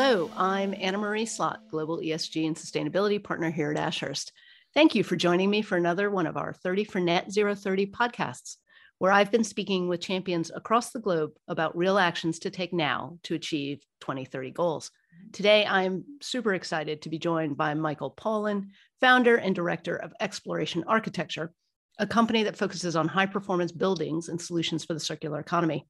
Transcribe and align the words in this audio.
Hello, 0.00 0.30
I'm 0.36 0.76
Anna 0.78 0.96
Marie 0.96 1.26
Slot, 1.26 1.68
Global 1.68 1.98
ESG 1.98 2.46
and 2.46 2.54
Sustainability 2.54 3.20
Partner 3.20 3.50
here 3.50 3.72
at 3.72 3.76
Ashurst. 3.76 4.30
Thank 4.72 4.94
you 4.94 5.02
for 5.02 5.16
joining 5.16 5.50
me 5.50 5.60
for 5.60 5.76
another 5.76 6.08
one 6.08 6.28
of 6.28 6.36
our 6.36 6.52
30 6.52 6.84
for 6.84 7.00
Net 7.00 7.32
Zero 7.32 7.52
030 7.56 7.86
podcasts, 7.86 8.58
where 8.98 9.10
I've 9.10 9.32
been 9.32 9.42
speaking 9.42 9.88
with 9.88 10.00
champions 10.00 10.52
across 10.54 10.92
the 10.92 11.00
globe 11.00 11.32
about 11.48 11.76
real 11.76 11.98
actions 11.98 12.38
to 12.38 12.50
take 12.50 12.72
now 12.72 13.18
to 13.24 13.34
achieve 13.34 13.80
2030 13.98 14.52
goals. 14.52 14.92
Today, 15.32 15.66
I'm 15.66 16.04
super 16.20 16.54
excited 16.54 17.02
to 17.02 17.08
be 17.08 17.18
joined 17.18 17.56
by 17.56 17.74
Michael 17.74 18.12
Pawlyn, 18.12 18.68
founder 19.00 19.34
and 19.34 19.52
director 19.52 19.96
of 19.96 20.14
Exploration 20.20 20.84
Architecture, 20.86 21.52
a 21.98 22.06
company 22.06 22.44
that 22.44 22.56
focuses 22.56 22.94
on 22.94 23.08
high 23.08 23.26
performance 23.26 23.72
buildings 23.72 24.28
and 24.28 24.40
solutions 24.40 24.84
for 24.84 24.94
the 24.94 25.00
circular 25.00 25.40
economy. 25.40 25.88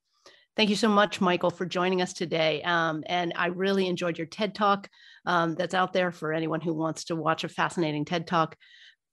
Thank 0.58 0.70
you 0.70 0.76
so 0.76 0.88
much, 0.88 1.20
Michael, 1.20 1.50
for 1.50 1.64
joining 1.66 2.02
us 2.02 2.12
today. 2.12 2.60
Um, 2.64 3.04
and 3.06 3.32
I 3.36 3.46
really 3.46 3.86
enjoyed 3.86 4.18
your 4.18 4.26
TED 4.26 4.56
Talk 4.56 4.88
um, 5.24 5.54
that's 5.54 5.72
out 5.72 5.92
there 5.92 6.10
for 6.10 6.32
anyone 6.32 6.60
who 6.60 6.74
wants 6.74 7.04
to 7.04 7.14
watch 7.14 7.44
a 7.44 7.48
fascinating 7.48 8.04
TED 8.04 8.26
Talk. 8.26 8.56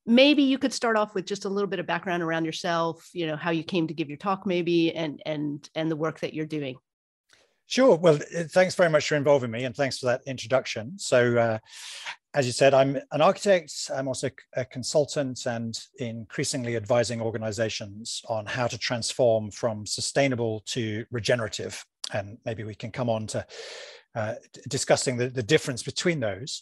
Maybe 0.07 0.41
you 0.41 0.57
could 0.57 0.73
start 0.73 0.97
off 0.97 1.13
with 1.13 1.27
just 1.27 1.45
a 1.45 1.49
little 1.49 1.69
bit 1.69 1.77
of 1.77 1.85
background 1.85 2.23
around 2.23 2.45
yourself, 2.45 3.07
you 3.13 3.27
know, 3.27 3.35
how 3.35 3.51
you 3.51 3.63
came 3.63 3.85
to 3.89 3.93
give 3.93 4.09
your 4.09 4.17
talk, 4.17 4.47
maybe, 4.47 4.91
and 4.95 5.21
and 5.23 5.69
and 5.75 5.91
the 5.91 5.95
work 5.95 6.21
that 6.21 6.33
you're 6.33 6.47
doing. 6.47 6.77
Sure. 7.67 7.95
Well, 7.95 8.19
thanks 8.51 8.75
very 8.75 8.89
much 8.89 9.07
for 9.07 9.15
involving 9.15 9.49
me, 9.49 9.63
and 9.63 9.75
thanks 9.75 9.97
for 9.97 10.05
that 10.05 10.21
introduction. 10.27 10.99
So, 10.99 11.37
uh, 11.37 11.57
as 12.35 12.45
you 12.45 12.51
said, 12.51 12.73
I'm 12.73 12.97
an 13.11 13.21
architect. 13.21 13.73
I'm 13.93 14.07
also 14.07 14.29
a 14.55 14.65
consultant, 14.65 15.45
and 15.47 15.75
increasingly 15.97 16.75
advising 16.75 17.21
organizations 17.21 18.21
on 18.29 18.45
how 18.45 18.67
to 18.67 18.77
transform 18.77 19.49
from 19.49 19.85
sustainable 19.85 20.61
to 20.67 21.05
regenerative. 21.11 21.83
And 22.13 22.37
maybe 22.45 22.63
we 22.63 22.75
can 22.75 22.91
come 22.91 23.09
on 23.09 23.25
to 23.27 23.45
uh, 24.13 24.35
discussing 24.69 25.17
the, 25.17 25.29
the 25.29 25.43
difference 25.43 25.81
between 25.81 26.19
those. 26.19 26.61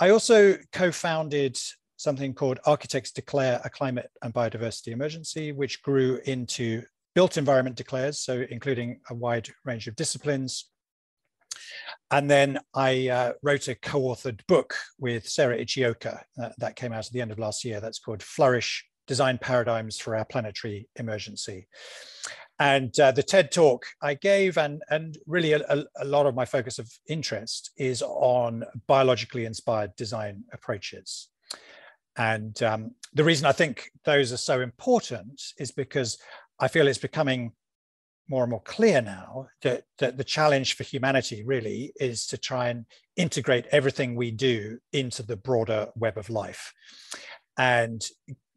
I 0.00 0.10
also 0.10 0.56
co-founded 0.72 1.56
something 1.96 2.34
called 2.34 2.58
Architects 2.66 3.12
Declare 3.12 3.60
a 3.64 3.70
Climate 3.70 4.10
and 4.22 4.34
Biodiversity 4.34 4.88
Emergency, 4.88 5.52
which 5.52 5.82
grew 5.82 6.20
into 6.24 6.82
built 7.16 7.38
environment 7.38 7.76
declares, 7.76 8.18
so 8.18 8.44
including 8.50 9.00
a 9.08 9.14
wide 9.14 9.48
range 9.64 9.88
of 9.88 9.96
disciplines. 9.96 10.68
And 12.10 12.30
then 12.30 12.58
I 12.74 13.08
uh, 13.08 13.32
wrote 13.42 13.68
a 13.68 13.74
co-authored 13.74 14.46
book 14.46 14.74
with 15.00 15.26
Sarah 15.26 15.56
Ichioka 15.56 16.20
uh, 16.40 16.50
that 16.58 16.76
came 16.76 16.92
out 16.92 17.06
at 17.06 17.12
the 17.12 17.22
end 17.22 17.32
of 17.32 17.38
last 17.38 17.64
year. 17.64 17.80
That's 17.80 17.98
called 17.98 18.22
Flourish, 18.22 18.84
Design 19.06 19.38
Paradigms 19.38 19.98
for 19.98 20.14
Our 20.14 20.26
Planetary 20.26 20.90
Emergency. 20.96 21.68
And 22.58 22.98
uh, 23.00 23.12
the 23.12 23.22
TED 23.22 23.50
talk 23.50 23.86
I 24.02 24.12
gave, 24.12 24.58
and, 24.58 24.82
and 24.90 25.16
really 25.26 25.52
a, 25.52 25.84
a, 25.98 26.04
lot 26.04 26.26
of 26.26 26.34
my 26.34 26.44
focus 26.44 26.78
of 26.78 26.90
interest 27.08 27.70
is 27.78 28.02
on 28.02 28.62
biologically 28.86 29.46
inspired 29.46 29.96
design 29.96 30.44
approaches. 30.52 31.28
And 32.18 32.62
um, 32.62 32.90
the 33.14 33.24
reason 33.24 33.46
I 33.46 33.52
think 33.52 33.90
those 34.04 34.32
are 34.32 34.38
so 34.38 34.60
important 34.60 35.42
is 35.58 35.70
because 35.70 36.18
I 36.58 36.68
feel 36.68 36.88
it's 36.88 36.98
becoming 36.98 37.52
more 38.28 38.42
and 38.42 38.50
more 38.50 38.62
clear 38.62 39.00
now 39.00 39.46
that, 39.62 39.84
that 39.98 40.16
the 40.16 40.24
challenge 40.24 40.74
for 40.74 40.82
humanity 40.82 41.44
really 41.44 41.92
is 41.96 42.26
to 42.26 42.38
try 42.38 42.68
and 42.68 42.84
integrate 43.16 43.66
everything 43.70 44.16
we 44.16 44.30
do 44.30 44.78
into 44.92 45.22
the 45.22 45.36
broader 45.36 45.88
web 45.94 46.18
of 46.18 46.28
life. 46.28 46.72
And 47.56 48.04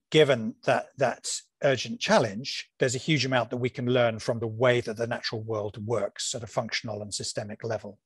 given 0.09 0.55
that 0.65 0.87
that 0.97 1.29
urgent 1.63 1.99
challenge, 1.99 2.69
there's 2.79 2.95
a 2.95 2.99
huge 2.99 3.25
amount 3.25 3.51
that 3.51 3.57
we 3.57 3.69
can 3.69 3.85
learn 3.85 4.19
from 4.19 4.39
the 4.39 4.47
way 4.47 4.81
that 4.81 4.97
the 4.97 5.07
natural 5.07 5.41
world 5.41 5.85
works 5.85 6.33
at 6.33 6.43
a 6.43 6.47
functional 6.47 7.01
and 7.01 7.13
systemic 7.13 7.63
level. 7.63 7.99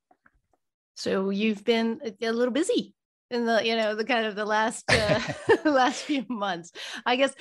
So 0.95 1.29
you've 1.29 1.63
been 1.63 2.01
a 2.21 2.31
little 2.31 2.53
busy 2.53 2.93
in 3.31 3.45
the 3.45 3.65
you 3.65 3.75
know 3.75 3.95
the 3.95 4.05
kind 4.05 4.25
of 4.25 4.35
the 4.35 4.45
last 4.45 4.85
uh, 4.89 5.19
last 5.65 6.03
few 6.03 6.23
months 6.29 6.71
i 7.05 7.15
guess 7.15 7.33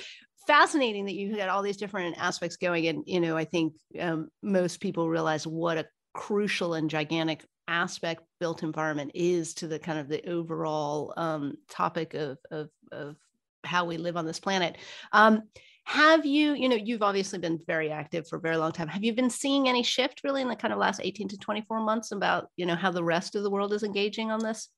fascinating 0.47 1.05
that 1.05 1.13
you've 1.13 1.37
got 1.37 1.49
all 1.49 1.61
these 1.61 1.77
different 1.77 2.17
aspects 2.17 2.57
going 2.57 2.87
and 2.87 3.03
you 3.05 3.19
know 3.19 3.37
i 3.37 3.45
think 3.45 3.73
um, 3.99 4.29
most 4.41 4.81
people 4.81 5.09
realize 5.09 5.47
what 5.47 5.77
a 5.77 5.85
crucial 6.13 6.75
and 6.75 6.89
gigantic 6.89 7.45
aspect 7.67 8.23
built 8.39 8.63
environment 8.63 9.11
is 9.13 9.53
to 9.55 9.67
the 9.67 9.79
kind 9.79 9.99
of 9.99 10.07
the 10.07 10.27
overall 10.29 11.13
um, 11.17 11.53
topic 11.69 12.13
of, 12.13 12.37
of, 12.51 12.69
of 12.91 13.15
how 13.63 13.85
we 13.85 13.97
live 13.97 14.17
on 14.17 14.25
this 14.25 14.39
planet. 14.39 14.77
Um, 15.11 15.43
have 15.85 16.25
you 16.25 16.53
you 16.53 16.69
know 16.69 16.77
you've 16.77 17.03
obviously 17.03 17.39
been 17.39 17.59
very 17.67 17.91
active 17.91 18.25
for 18.27 18.37
a 18.37 18.41
very 18.41 18.55
long 18.55 18.71
time. 18.71 18.87
Have 18.87 19.03
you 19.03 19.13
been 19.13 19.29
seeing 19.29 19.67
any 19.67 19.83
shift 19.83 20.21
really 20.23 20.41
in 20.41 20.47
the 20.47 20.55
kind 20.55 20.73
of 20.73 20.79
last 20.79 21.01
18 21.03 21.27
to 21.27 21.37
24 21.37 21.81
months 21.81 22.13
about 22.13 22.47
you 22.55 22.65
know 22.65 22.75
how 22.75 22.89
the 22.89 23.03
rest 23.03 23.35
of 23.35 23.43
the 23.43 23.49
world 23.49 23.73
is 23.73 23.83
engaging 23.83 24.31
on 24.31 24.39
this 24.39 24.69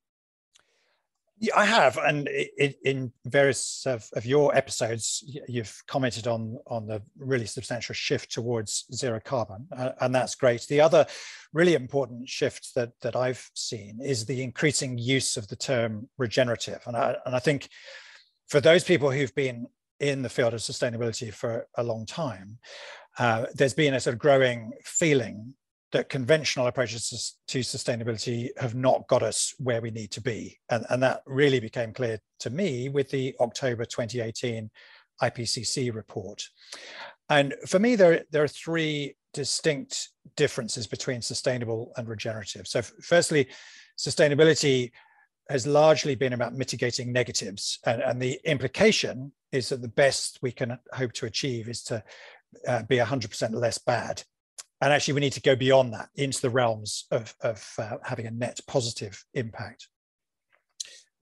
yeah, 1.39 1.53
I 1.55 1.65
have, 1.65 1.97
and 1.97 2.29
it, 2.31 2.77
in 2.85 3.11
various 3.25 3.85
of, 3.85 4.07
of, 4.15 4.25
your 4.25 4.55
episodes, 4.55 5.21
you've 5.49 5.83
commented 5.85 6.27
on 6.27 6.57
on 6.67 6.87
the 6.87 7.01
really 7.17 7.45
substantial 7.45 7.93
shift 7.93 8.31
towards 8.31 8.85
zero 8.93 9.19
carbon, 9.23 9.67
uh, 9.75 9.91
and 9.99 10.15
that's 10.15 10.35
great. 10.35 10.65
The 10.67 10.79
other 10.79 11.05
really 11.51 11.73
important 11.73 12.29
shift 12.29 12.73
that 12.75 12.91
that 13.01 13.17
I've 13.17 13.49
seen 13.53 13.99
is 14.01 14.25
the 14.25 14.41
increasing 14.41 14.97
use 14.97 15.35
of 15.35 15.47
the 15.49 15.57
term 15.57 16.07
regenerative, 16.17 16.81
and 16.85 16.95
I 16.95 17.17
and 17.25 17.35
I 17.35 17.39
think 17.39 17.67
for 18.47 18.61
those 18.61 18.85
people 18.85 19.11
who've 19.11 19.35
been 19.35 19.67
in 19.99 20.21
the 20.21 20.29
field 20.29 20.53
of 20.53 20.61
sustainability 20.61 21.33
for 21.33 21.67
a 21.75 21.83
long 21.83 22.05
time, 22.05 22.59
uh, 23.19 23.45
there's 23.53 23.73
been 23.73 23.93
a 23.93 23.99
sort 23.99 24.13
of 24.13 24.19
growing 24.19 24.71
feeling 24.85 25.53
that 25.91 26.09
conventional 26.09 26.67
approaches 26.67 27.37
to 27.47 27.59
sustainability 27.59 28.49
have 28.59 28.75
not 28.75 29.07
got 29.07 29.23
us 29.23 29.53
where 29.59 29.81
we 29.81 29.91
need 29.91 30.11
to 30.11 30.21
be. 30.21 30.59
And, 30.69 30.85
and 30.89 31.01
that 31.03 31.21
really 31.25 31.59
became 31.59 31.93
clear 31.93 32.19
to 32.39 32.49
me 32.49 32.89
with 32.89 33.09
the 33.09 33.35
October 33.39 33.85
2018 33.85 34.69
IPCC 35.21 35.93
report. 35.93 36.43
And 37.29 37.55
for 37.67 37.79
me, 37.79 37.95
there, 37.95 38.23
there 38.31 38.43
are 38.43 38.47
three 38.47 39.15
distinct 39.33 40.09
differences 40.35 40.87
between 40.87 41.21
sustainable 41.21 41.91
and 41.97 42.07
regenerative. 42.07 42.67
So, 42.67 42.81
firstly, 42.81 43.47
sustainability 43.97 44.91
has 45.49 45.67
largely 45.67 46.15
been 46.15 46.33
about 46.33 46.55
mitigating 46.55 47.11
negatives. 47.11 47.79
And, 47.85 48.01
and 48.01 48.21
the 48.21 48.39
implication 48.43 49.31
is 49.51 49.69
that 49.69 49.81
the 49.81 49.87
best 49.87 50.39
we 50.41 50.51
can 50.51 50.77
hope 50.93 51.13
to 51.13 51.25
achieve 51.25 51.69
is 51.69 51.83
to 51.83 52.03
uh, 52.67 52.83
be 52.83 52.97
100% 52.97 53.53
less 53.53 53.77
bad 53.77 54.23
and 54.81 54.91
actually 54.91 55.13
we 55.13 55.21
need 55.21 55.33
to 55.33 55.41
go 55.41 55.55
beyond 55.55 55.93
that 55.93 56.09
into 56.15 56.41
the 56.41 56.49
realms 56.49 57.05
of, 57.11 57.33
of 57.41 57.67
uh, 57.77 57.97
having 58.03 58.27
a 58.27 58.31
net 58.31 58.59
positive 58.67 59.23
impact. 59.33 59.87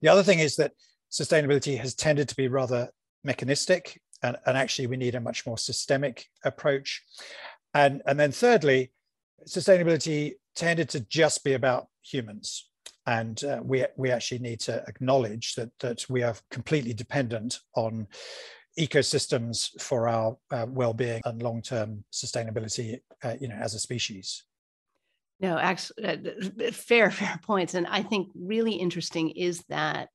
The 0.02 0.08
other 0.08 0.22
thing 0.22 0.40
is 0.40 0.56
that 0.56 0.72
sustainability 1.10 1.78
has 1.78 1.94
tended 1.94 2.28
to 2.28 2.36
be 2.36 2.48
rather 2.48 2.90
mechanistic 3.22 4.00
and, 4.22 4.36
and 4.46 4.56
actually 4.56 4.86
we 4.86 4.96
need 4.96 5.14
a 5.14 5.20
much 5.20 5.46
more 5.46 5.58
systemic 5.58 6.26
approach. 6.44 7.02
And 7.74 8.02
and 8.06 8.18
then 8.18 8.32
thirdly 8.32 8.92
sustainability 9.46 10.32
tended 10.56 10.88
to 10.90 11.00
just 11.00 11.44
be 11.44 11.52
about 11.52 11.88
humans. 12.02 12.68
And 13.06 13.42
uh, 13.44 13.60
we 13.62 13.84
we 13.96 14.10
actually 14.10 14.38
need 14.38 14.60
to 14.60 14.82
acknowledge 14.88 15.54
that 15.54 15.70
that 15.80 16.06
we 16.08 16.22
are 16.22 16.36
completely 16.50 16.94
dependent 16.94 17.60
on 17.74 18.06
ecosystems 18.78 19.80
for 19.80 20.08
our 20.08 20.36
uh, 20.50 20.66
well-being 20.68 21.20
and 21.24 21.42
long-term 21.42 22.04
sustainability 22.12 22.98
uh, 23.22 23.34
you 23.40 23.48
know 23.48 23.54
as 23.54 23.74
a 23.74 23.78
species. 23.78 24.44
No 25.40 25.58
actually 25.58 26.06
uh, 26.06 26.70
fair 26.72 27.10
fair 27.10 27.40
points. 27.42 27.74
And 27.74 27.86
i 27.86 28.02
think 28.02 28.28
really 28.34 28.72
interesting 28.72 29.30
is 29.30 29.62
that 29.68 30.10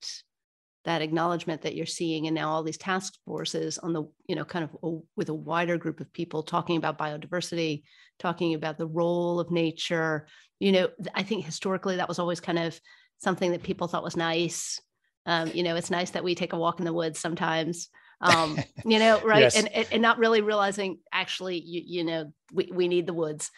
that 0.85 1.01
acknowledgement 1.01 1.61
that 1.61 1.75
you're 1.75 1.85
seeing 1.85 2.27
and 2.27 2.35
now 2.35 2.49
all 2.49 2.63
these 2.63 2.77
task 2.77 3.13
forces 3.25 3.77
on 3.77 3.93
the 3.93 4.03
you 4.27 4.35
know 4.35 4.45
kind 4.45 4.63
of 4.65 4.77
a, 4.83 4.99
with 5.15 5.29
a 5.29 5.33
wider 5.33 5.77
group 5.77 5.99
of 5.99 6.11
people 6.13 6.43
talking 6.43 6.77
about 6.77 6.97
biodiversity 6.97 7.83
talking 8.17 8.53
about 8.53 8.77
the 8.77 8.87
role 8.87 9.39
of 9.39 9.51
nature. 9.51 10.27
You 10.59 10.73
know 10.73 10.89
i 11.15 11.23
think 11.23 11.45
historically 11.45 11.95
that 11.97 12.09
was 12.09 12.19
always 12.19 12.41
kind 12.41 12.59
of 12.59 12.79
something 13.19 13.51
that 13.51 13.63
people 13.63 13.87
thought 13.87 14.03
was 14.03 14.17
nice. 14.17 14.81
Um, 15.25 15.51
you 15.53 15.63
know 15.63 15.75
it's 15.77 15.91
nice 15.91 16.11
that 16.11 16.23
we 16.23 16.35
take 16.35 16.53
a 16.53 16.57
walk 16.57 16.79
in 16.79 16.85
the 16.85 16.93
woods 16.93 17.19
sometimes 17.19 17.89
um, 18.21 18.57
you 18.85 18.99
know, 18.99 19.21
right? 19.21 19.41
yes. 19.41 19.55
and, 19.55 19.69
and 19.91 20.01
not 20.01 20.17
really 20.17 20.41
realizing 20.41 20.99
actually, 21.11 21.59
you, 21.59 21.81
you 21.85 22.03
know, 22.03 22.33
we, 22.53 22.69
we 22.71 22.87
need 22.87 23.07
the 23.07 23.13
woods. 23.13 23.51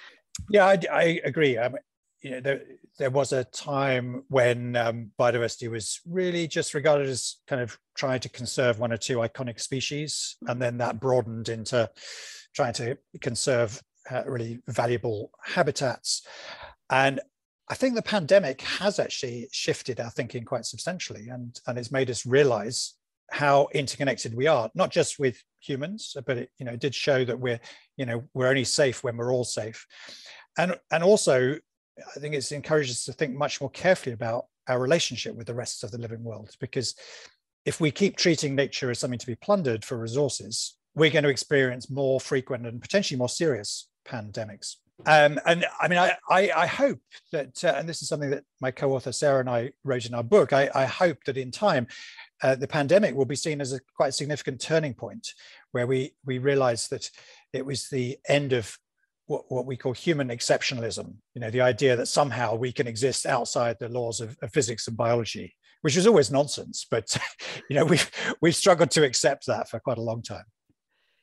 Yeah, 0.50 0.66
I, 0.66 0.80
I 0.92 1.22
agree. 1.24 1.58
I 1.58 1.70
mean, 1.70 1.78
you 2.22 2.32
know, 2.32 2.40
there, 2.42 2.62
there 3.00 3.10
was 3.10 3.34
a 3.34 3.44
time 3.46 4.24
when 4.28 4.76
um, 4.76 5.12
biodiversity 5.20 5.70
was 5.70 6.02
really 6.06 6.48
just 6.48 6.74
regarded 6.74 7.08
as 7.08 7.38
kind 7.48 7.62
of 7.62 7.78
trying 7.96 8.20
to 8.20 8.30
conserve 8.30 8.80
one 8.80 8.94
or 8.94 8.98
two 8.98 9.18
iconic 9.18 9.60
species, 9.60 10.38
and 10.48 10.62
then 10.62 10.78
that 10.78 11.00
broadened 11.00 11.50
into 11.50 11.90
trying 12.54 12.74
to 12.74 12.98
conserve 13.22 13.82
uh, 14.10 14.24
really 14.26 14.60
valuable 14.68 15.32
habitats. 15.44 16.26
And 16.90 17.20
I 17.70 17.76
think 17.76 17.96
the 17.96 18.02
pandemic 18.02 18.62
has 18.62 19.00
actually 19.00 19.48
shifted 19.52 20.00
our 20.00 20.12
thinking 20.12 20.44
quite 20.44 20.66
substantially, 20.66 21.30
and 21.30 21.60
and 21.66 21.80
it's 21.80 21.92
made 21.92 22.10
us 22.12 22.26
realize 22.26 22.94
how 23.32 23.68
interconnected 23.74 24.36
we 24.36 24.48
are, 24.48 24.70
not 24.76 24.92
just 24.92 25.20
with 25.20 25.42
humans, 25.60 26.16
but 26.26 26.38
it, 26.38 26.50
you 26.58 26.66
know, 26.66 26.76
did 26.76 26.94
show 26.94 27.24
that 27.26 27.40
we're, 27.40 27.60
you 27.98 28.06
know, 28.06 28.24
we're 28.34 28.50
only 28.50 28.66
safe 28.66 29.04
when 29.04 29.18
we're 29.18 29.34
all 29.34 29.44
safe. 29.46 29.86
And, 30.58 30.78
and 30.92 31.04
also 31.04 31.56
I 32.16 32.20
think 32.20 32.36
it's 32.36 32.52
encouraged 32.52 32.92
us 32.92 33.06
to 33.06 33.14
think 33.14 33.36
much 33.36 33.62
more 33.62 33.70
carefully 33.70 34.14
about 34.14 34.46
our 34.68 34.80
relationship 34.80 35.36
with 35.36 35.48
the 35.48 35.54
rest 35.54 35.84
of 35.84 35.92
the 35.92 35.98
living 35.98 36.24
world. 36.24 36.52
Because 36.60 36.96
if 37.66 37.80
we 37.80 37.92
keep 37.92 38.18
treating 38.18 38.56
nature 38.56 38.90
as 38.90 39.00
something 39.00 39.20
to 39.20 39.28
be 39.28 39.36
plundered 39.36 39.86
for 39.86 39.98
resources, 39.98 40.78
we're 40.96 41.12
going 41.12 41.24
to 41.24 41.30
experience 41.30 41.90
more 41.90 42.20
frequent 42.20 42.68
and 42.68 42.82
potentially 42.82 43.18
more 43.18 43.30
serious 43.30 43.88
pandemics. 44.06 44.76
Um, 45.06 45.40
and 45.46 45.66
I 45.80 45.88
mean, 45.88 45.98
I, 45.98 46.16
I, 46.30 46.52
I 46.56 46.68
hope 46.68 47.00
that, 47.32 47.64
uh, 47.64 47.74
and 47.76 47.90
this 47.90 48.02
is 48.02 48.08
something 48.08 48.30
that 48.32 48.44
my 48.60 48.72
co-author 48.72 49.12
Sarah 49.12 49.40
and 49.40 49.50
I 49.50 49.72
wrote 49.84 50.06
in 50.06 50.14
our 50.14 50.24
book. 50.24 50.54
I, 50.54 50.70
I 50.76 50.86
hope 50.86 51.24
that 51.26 51.38
in 51.38 51.50
time, 51.50 51.88
uh, 52.42 52.56
the 52.56 52.68
pandemic 52.68 53.16
will 53.16 53.26
be 53.26 53.36
seen 53.36 53.62
as 53.62 53.74
a 53.74 53.80
quite 53.96 54.14
significant 54.14 54.60
turning 54.60 54.94
point, 54.94 55.34
where 55.72 55.88
we 55.88 56.14
we 56.26 56.38
realize 56.38 56.88
that 56.90 57.10
it 57.54 57.66
was 57.66 57.90
the 57.90 58.18
end 58.28 58.54
of 58.54 58.78
what, 59.28 59.46
what 59.50 59.66
we 59.66 59.78
call 59.78 59.94
human 59.94 60.30
exceptionalism. 60.30 61.16
You 61.34 61.42
know, 61.42 61.50
the 61.50 61.62
idea 61.62 61.96
that 61.96 62.08
somehow 62.08 62.56
we 62.56 62.72
can 62.72 62.88
exist 62.88 63.26
outside 63.26 63.78
the 63.80 63.90
laws 63.90 64.22
of, 64.22 64.38
of 64.42 64.52
physics 64.52 64.88
and 64.88 64.98
biology, 64.98 65.56
which 65.82 65.98
is 65.98 66.08
always 66.08 66.32
nonsense. 66.32 66.86
But 66.90 67.16
you 67.70 67.76
know, 67.76 67.86
we've 67.86 68.10
we've 68.42 68.56
struggled 68.56 68.92
to 68.92 69.04
accept 69.04 69.46
that 69.48 69.70
for 69.70 69.80
quite 69.80 69.98
a 69.98 70.04
long 70.04 70.22
time. 70.22 70.46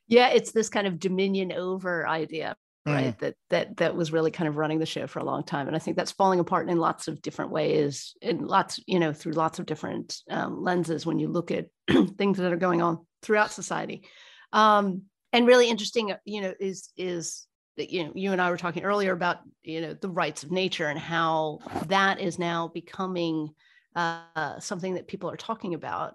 Yeah, 0.06 0.28
it's 0.28 0.52
this 0.52 0.70
kind 0.70 0.86
of 0.86 0.98
dominion 0.98 1.52
over 1.52 2.08
idea, 2.08 2.56
right? 2.92 3.16
Mm. 3.16 3.18
That 3.18 3.34
that 3.50 3.76
that 3.78 3.96
was 3.96 4.12
really 4.12 4.30
kind 4.30 4.48
of 4.48 4.56
running 4.56 4.78
the 4.78 4.86
show 4.86 5.06
for 5.06 5.18
a 5.18 5.24
long 5.24 5.44
time, 5.44 5.66
and 5.66 5.76
I 5.76 5.78
think 5.78 5.96
that's 5.96 6.12
falling 6.12 6.40
apart 6.40 6.68
in 6.68 6.78
lots 6.78 7.08
of 7.08 7.22
different 7.22 7.50
ways, 7.50 8.14
in 8.20 8.46
lots, 8.46 8.80
you 8.86 8.98
know, 8.98 9.12
through 9.12 9.32
lots 9.32 9.58
of 9.58 9.66
different 9.66 10.18
um, 10.30 10.62
lenses 10.62 11.06
when 11.06 11.18
you 11.18 11.28
look 11.28 11.50
at 11.50 11.66
things 12.18 12.38
that 12.38 12.52
are 12.52 12.56
going 12.56 12.82
on 12.82 13.06
throughout 13.22 13.52
society. 13.52 14.04
Um, 14.52 15.02
and 15.32 15.46
really 15.46 15.68
interesting, 15.68 16.12
you 16.24 16.40
know, 16.40 16.54
is 16.58 16.90
is 16.96 17.46
that 17.76 17.90
you 17.90 18.04
know 18.04 18.12
you 18.14 18.32
and 18.32 18.40
I 18.40 18.50
were 18.50 18.56
talking 18.56 18.84
earlier 18.84 19.12
about 19.12 19.38
you 19.62 19.80
know 19.80 19.94
the 19.94 20.10
rights 20.10 20.42
of 20.42 20.50
nature 20.50 20.88
and 20.88 20.98
how 20.98 21.60
that 21.86 22.20
is 22.20 22.38
now 22.38 22.68
becoming 22.68 23.50
uh, 23.94 24.60
something 24.60 24.94
that 24.94 25.08
people 25.08 25.30
are 25.30 25.36
talking 25.36 25.74
about, 25.74 26.14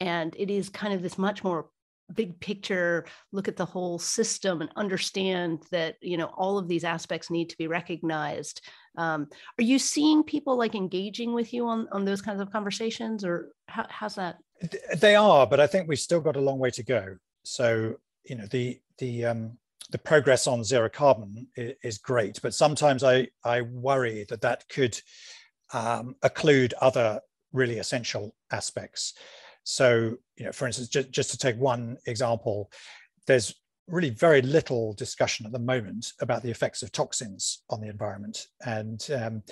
and 0.00 0.34
it 0.38 0.50
is 0.50 0.68
kind 0.68 0.94
of 0.94 1.02
this 1.02 1.18
much 1.18 1.42
more 1.42 1.68
big 2.12 2.38
picture 2.40 3.06
look 3.32 3.48
at 3.48 3.56
the 3.56 3.64
whole 3.64 3.98
system 3.98 4.60
and 4.60 4.70
understand 4.76 5.62
that 5.70 5.96
you 6.02 6.16
know 6.16 6.26
all 6.36 6.58
of 6.58 6.68
these 6.68 6.84
aspects 6.84 7.30
need 7.30 7.48
to 7.48 7.58
be 7.58 7.66
recognized. 7.66 8.60
Um, 8.96 9.28
are 9.58 9.64
you 9.64 9.78
seeing 9.78 10.22
people 10.22 10.56
like 10.56 10.74
engaging 10.74 11.32
with 11.32 11.52
you 11.52 11.66
on 11.66 11.88
on 11.92 12.04
those 12.04 12.22
kinds 12.22 12.40
of 12.40 12.52
conversations 12.52 13.24
or 13.24 13.52
how, 13.66 13.86
how's 13.88 14.16
that? 14.16 14.38
They 14.96 15.16
are 15.16 15.46
but 15.46 15.60
i 15.60 15.66
think 15.66 15.88
we've 15.88 15.98
still 15.98 16.20
got 16.20 16.36
a 16.36 16.40
long 16.40 16.58
way 16.58 16.70
to 16.70 16.82
go. 16.82 17.16
So 17.44 17.96
you 18.24 18.36
know 18.36 18.46
the 18.46 18.80
the 18.98 19.24
um 19.24 19.58
the 19.90 19.98
progress 19.98 20.46
on 20.46 20.64
zero 20.64 20.88
carbon 20.88 21.46
is, 21.56 21.98
great, 21.98 22.40
but 22.42 22.54
sometimes 22.54 23.04
I, 23.04 23.28
I 23.44 23.60
worry 23.60 24.24
that 24.28 24.40
that 24.40 24.68
could 24.68 24.98
um, 25.72 26.16
occlude 26.24 26.72
other 26.80 27.20
really 27.52 27.78
essential 27.78 28.34
aspects. 28.50 29.14
So, 29.64 30.16
you 30.36 30.44
know, 30.44 30.52
for 30.52 30.66
instance, 30.66 30.88
just, 30.88 31.10
just 31.10 31.30
to 31.30 31.38
take 31.38 31.56
one 31.56 31.96
example, 32.06 32.70
there's 33.26 33.54
really 33.88 34.10
very 34.10 34.42
little 34.42 34.94
discussion 34.94 35.44
at 35.46 35.52
the 35.52 35.58
moment 35.58 36.12
about 36.20 36.42
the 36.42 36.50
effects 36.50 36.82
of 36.82 36.92
toxins 36.92 37.62
on 37.70 37.80
the 37.80 37.88
environment. 37.88 38.46
And 38.64 39.06
um, 39.14 39.42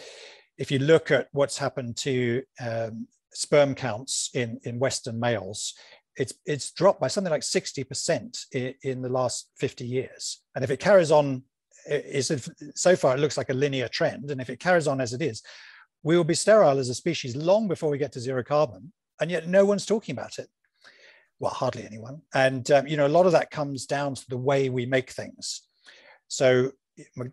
if 0.59 0.71
you 0.71 0.79
look 0.79 1.11
at 1.11 1.29
what's 1.33 1.59
happened 1.59 1.97
to 1.99 2.43
um, 2.61 3.09
sperm 3.33 3.75
counts 3.75 4.31
in, 4.35 4.59
in 4.65 4.79
Western 4.79 5.19
males, 5.19 5.75
it's 6.17 6.35
it's 6.45 6.73
dropped 6.73 7.01
by 7.01 7.09
something 7.09 7.31
like 7.31 7.41
60% 7.41 8.45
in, 8.53 8.75
in 8.83 9.03
the 9.03 9.09
last 9.09 9.51
50 9.59 9.87
years. 9.87 10.43
And 10.55 10.63
if 10.63 10.71
it 10.71 10.79
carries 10.79 11.11
on, 11.11 11.43
is 11.87 12.51
so 12.75 12.95
far 12.95 13.17
it 13.17 13.21
looks 13.21 13.37
like 13.37 13.51
a 13.51 13.55
linear 13.55 13.89
trend. 13.89 14.31
And 14.31 14.41
if 14.41 14.51
it 14.51 14.61
carries 14.61 14.87
on 14.87 15.01
as 15.01 15.15
it 15.15 15.23
is, 15.23 15.43
we 16.03 16.17
will 16.17 16.25
be 16.25 16.35
sterile 16.35 16.79
as 16.79 16.89
a 16.89 16.95
species 16.95 17.35
long 17.35 17.67
before 17.67 17.91
we 17.91 17.99
get 17.99 18.13
to 18.13 18.21
zero 18.21 18.45
carbon. 18.45 18.93
And 19.21 19.31
yet 19.31 19.49
no 19.49 19.65
one's 19.65 19.87
talking 19.87 20.13
about 20.15 20.39
it. 20.39 20.49
Well, 21.39 21.51
hardly 21.51 21.85
anyone. 21.85 22.23
And 22.35 22.71
um, 22.71 22.87
you 22.87 22.97
know, 22.97 23.07
a 23.07 23.09
lot 23.09 23.27
of 23.27 23.33
that 23.33 23.51
comes 23.51 23.87
down 23.87 24.15
to 24.15 24.25
the 24.29 24.39
way 24.39 24.69
we 24.69 24.87
make 24.87 25.11
things. 25.11 25.63
So 26.29 26.73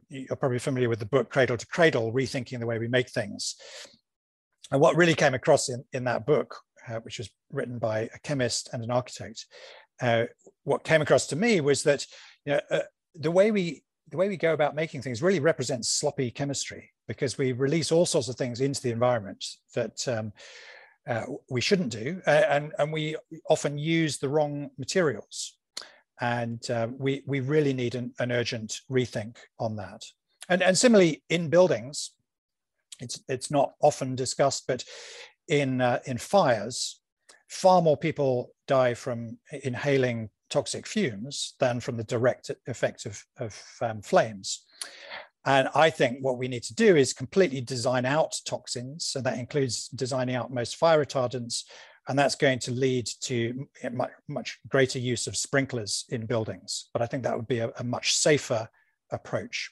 you're 0.09 0.35
probably 0.35 0.59
familiar 0.59 0.89
with 0.89 0.99
the 0.99 1.05
book 1.05 1.29
Cradle 1.29 1.57
to 1.57 1.67
Cradle, 1.67 2.11
rethinking 2.13 2.59
the 2.59 2.65
way 2.65 2.79
we 2.79 2.87
make 2.87 3.09
things. 3.09 3.55
And 4.71 4.81
what 4.81 4.95
really 4.95 5.15
came 5.15 5.33
across 5.33 5.69
in, 5.69 5.83
in 5.93 6.03
that 6.05 6.25
book 6.25 6.55
uh, 6.87 6.99
which 7.01 7.17
was 7.17 7.29
written 7.51 7.77
by 7.77 8.09
a 8.13 8.19
chemist 8.23 8.69
and 8.73 8.83
an 8.83 8.91
architect, 8.91 9.45
uh, 10.01 10.25
what 10.63 10.83
came 10.83 11.01
across 11.01 11.27
to 11.27 11.35
me 11.35 11.61
was 11.61 11.83
that 11.83 12.05
you 12.45 12.53
know, 12.53 12.61
uh, 12.71 12.81
the 13.15 13.31
way 13.31 13.51
we 13.51 13.83
the 14.09 14.17
way 14.17 14.27
we 14.27 14.37
go 14.37 14.53
about 14.53 14.73
making 14.73 15.03
things 15.03 15.21
really 15.21 15.39
represents 15.39 15.89
sloppy 15.89 16.31
chemistry 16.31 16.89
because 17.07 17.37
we 17.37 17.51
release 17.51 17.91
all 17.91 18.07
sorts 18.07 18.27
of 18.27 18.35
things 18.35 18.59
into 18.59 18.81
the 18.81 18.89
environment 18.89 19.45
that 19.75 20.07
um, 20.07 20.31
uh, 21.09 21.25
we 21.49 21.59
shouldn't 21.59 21.91
do, 21.91 22.21
uh, 22.27 22.43
and 22.49 22.71
and 22.79 22.93
we 22.93 23.15
often 23.49 23.77
use 23.77 24.17
the 24.17 24.29
wrong 24.29 24.69
materials, 24.77 25.57
and 26.21 26.69
uh, 26.69 26.87
we 26.97 27.23
we 27.25 27.39
really 27.39 27.73
need 27.73 27.95
an, 27.95 28.13
an 28.19 28.31
urgent 28.31 28.81
rethink 28.89 29.37
on 29.59 29.75
that. 29.75 30.03
And 30.47 30.61
and 30.63 30.77
similarly 30.77 31.23
in 31.29 31.49
buildings, 31.49 32.11
it's 32.99 33.21
it's 33.27 33.49
not 33.49 33.73
often 33.81 34.15
discussed, 34.15 34.65
but 34.67 34.83
in, 35.49 35.81
uh, 35.81 35.99
in 36.05 36.17
fires, 36.17 37.01
far 37.47 37.81
more 37.81 37.97
people 37.97 38.51
die 38.67 38.93
from 38.93 39.37
inhaling 39.63 40.29
toxic 40.49 40.87
fumes 40.87 41.55
than 41.59 41.79
from 41.79 41.97
the 41.97 42.03
direct 42.03 42.51
effect 42.67 43.05
of, 43.05 43.23
of 43.39 43.59
um, 43.81 44.01
flames. 44.01 44.65
And 45.45 45.69
I 45.73 45.89
think 45.89 46.19
what 46.21 46.37
we 46.37 46.47
need 46.47 46.63
to 46.63 46.75
do 46.75 46.95
is 46.95 47.13
completely 47.13 47.61
design 47.61 48.05
out 48.05 48.35
toxins. 48.45 49.05
So 49.05 49.21
that 49.21 49.37
includes 49.37 49.87
designing 49.87 50.35
out 50.35 50.53
most 50.53 50.75
fire 50.75 51.03
retardants. 51.03 51.63
And 52.07 52.17
that's 52.17 52.35
going 52.35 52.59
to 52.59 52.71
lead 52.71 53.07
to 53.21 53.67
eh, 53.83 53.89
much 54.27 54.59
greater 54.67 54.99
use 54.99 55.27
of 55.27 55.37
sprinklers 55.37 56.05
in 56.09 56.25
buildings. 56.25 56.89
But 56.91 57.01
I 57.01 57.05
think 57.05 57.23
that 57.23 57.35
would 57.35 57.47
be 57.47 57.59
a, 57.59 57.71
a 57.77 57.83
much 57.83 58.13
safer 58.13 58.67
approach. 59.11 59.71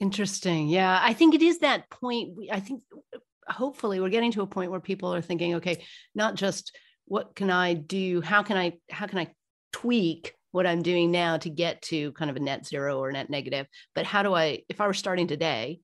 Interesting. 0.00 0.68
Yeah. 0.68 0.98
I 1.02 1.12
think 1.12 1.34
it 1.34 1.42
is 1.42 1.58
that 1.58 1.88
point. 1.90 2.38
I 2.50 2.60
think 2.60 2.82
uh, 3.14 3.18
hopefully 3.48 4.00
we're 4.00 4.08
getting 4.08 4.32
to 4.32 4.42
a 4.42 4.46
point 4.46 4.70
where 4.70 4.80
people 4.80 5.14
are 5.14 5.22
thinking 5.22 5.54
okay 5.54 5.82
not 6.14 6.34
just 6.34 6.76
what 7.06 7.34
can 7.34 7.50
i 7.50 7.74
do 7.74 8.20
how 8.20 8.42
can 8.42 8.56
i 8.56 8.72
how 8.90 9.06
can 9.06 9.18
i 9.18 9.26
tweak 9.72 10.34
what 10.52 10.66
i'm 10.66 10.82
doing 10.82 11.10
now 11.10 11.36
to 11.36 11.50
get 11.50 11.80
to 11.82 12.12
kind 12.12 12.30
of 12.30 12.36
a 12.36 12.40
net 12.40 12.66
zero 12.66 12.98
or 12.98 13.12
net 13.12 13.30
negative 13.30 13.66
but 13.94 14.06
how 14.06 14.22
do 14.22 14.34
i 14.34 14.60
if 14.68 14.80
i 14.80 14.86
were 14.86 14.94
starting 14.94 15.26
today 15.26 15.80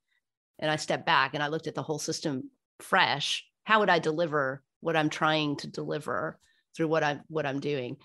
and 0.59 0.71
i 0.71 0.77
step 0.77 1.05
back 1.05 1.35
and 1.35 1.43
i 1.43 1.49
looked 1.49 1.67
at 1.67 1.75
the 1.75 1.83
whole 1.83 1.99
system 1.99 2.51
fresh 2.81 3.45
how 3.65 3.81
would 3.81 3.91
i 3.91 3.99
deliver 3.99 4.63
what 4.81 4.97
i'm 4.97 5.11
trying 5.11 5.57
to 5.57 5.67
deliver 5.67 6.39
through 6.77 6.89
what 6.89 7.05
i'm 7.05 7.21
what 7.29 7.47
i'm 7.47 7.61
doing 7.61 7.97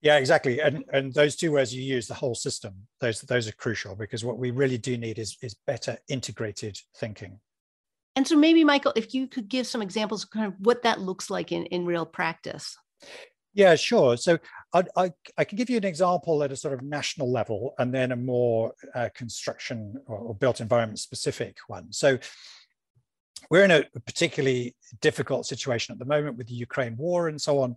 yeah 0.00 0.16
exactly 0.16 0.60
and 0.60 0.84
and 0.92 1.12
those 1.14 1.36
two 1.36 1.52
words 1.52 1.74
you 1.74 1.82
use 1.82 2.06
the 2.06 2.14
whole 2.14 2.34
system 2.34 2.74
those 3.00 3.20
those 3.22 3.48
are 3.48 3.52
crucial 3.52 3.94
because 3.94 4.24
what 4.24 4.38
we 4.38 4.50
really 4.50 4.78
do 4.78 4.96
need 4.96 5.18
is 5.18 5.36
is 5.42 5.56
better 5.66 5.96
integrated 6.08 6.78
thinking 6.98 7.38
and 8.16 8.26
so 8.26 8.36
maybe 8.36 8.62
Michael, 8.62 8.92
if 8.94 9.12
you 9.12 9.26
could 9.26 9.48
give 9.48 9.66
some 9.66 9.82
examples 9.82 10.24
of 10.24 10.30
kind 10.30 10.46
of 10.46 10.54
what 10.58 10.82
that 10.82 11.00
looks 11.00 11.30
like 11.30 11.50
in, 11.50 11.66
in 11.66 11.84
real 11.84 12.06
practice. 12.06 12.76
Yeah, 13.54 13.74
sure. 13.74 14.16
So 14.16 14.38
I, 14.74 15.12
I, 15.38 15.44
give 15.44 15.70
you 15.70 15.76
an 15.76 15.84
example 15.84 16.42
at 16.42 16.50
a 16.50 16.56
sort 16.56 16.74
of 16.74 16.82
national 16.82 17.30
level 17.30 17.74
and 17.78 17.94
then 17.94 18.10
a 18.10 18.16
more 18.16 18.72
uh, 18.94 19.08
construction 19.14 19.94
or, 20.06 20.18
or 20.18 20.34
built 20.34 20.60
environment 20.60 20.98
specific 20.98 21.58
one. 21.68 21.92
So 21.92 22.18
we're 23.50 23.64
in 23.64 23.70
a 23.70 23.84
particularly 24.04 24.74
difficult 25.00 25.46
situation 25.46 25.92
at 25.92 25.98
the 25.98 26.04
moment 26.04 26.36
with 26.36 26.48
the 26.48 26.54
Ukraine 26.54 26.96
war 26.96 27.28
and 27.28 27.40
so 27.40 27.60
on. 27.60 27.76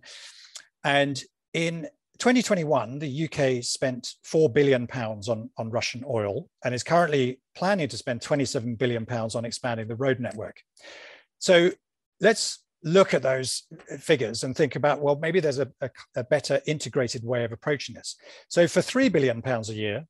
And 0.82 1.22
in 1.54 1.88
2021, 2.18 2.98
the 2.98 3.28
UK 3.28 3.62
spent 3.62 4.14
four 4.24 4.48
billion 4.48 4.86
pounds 4.88 5.28
on, 5.28 5.50
on 5.56 5.70
Russian 5.70 6.04
oil 6.08 6.48
and 6.64 6.74
is 6.74 6.82
currently 6.82 7.40
planning 7.54 7.88
to 7.88 7.96
spend 7.96 8.22
27 8.22 8.74
billion 8.74 9.06
pounds 9.06 9.36
on 9.36 9.44
expanding 9.44 9.86
the 9.86 9.94
road 9.94 10.18
network. 10.18 10.60
So 11.38 11.70
let's 12.20 12.64
look 12.82 13.14
at 13.14 13.22
those 13.22 13.64
figures 13.98 14.44
and 14.44 14.56
think 14.56 14.76
about 14.76 15.00
well, 15.00 15.16
maybe 15.16 15.40
there's 15.40 15.58
a, 15.58 15.68
a, 15.80 15.90
a 16.16 16.24
better 16.24 16.60
integrated 16.66 17.24
way 17.24 17.44
of 17.44 17.52
approaching 17.52 17.94
this. 17.94 18.16
So 18.48 18.68
for 18.68 18.82
three 18.82 19.08
billion 19.08 19.42
pounds 19.42 19.70
a 19.70 19.74
year, 19.74 20.06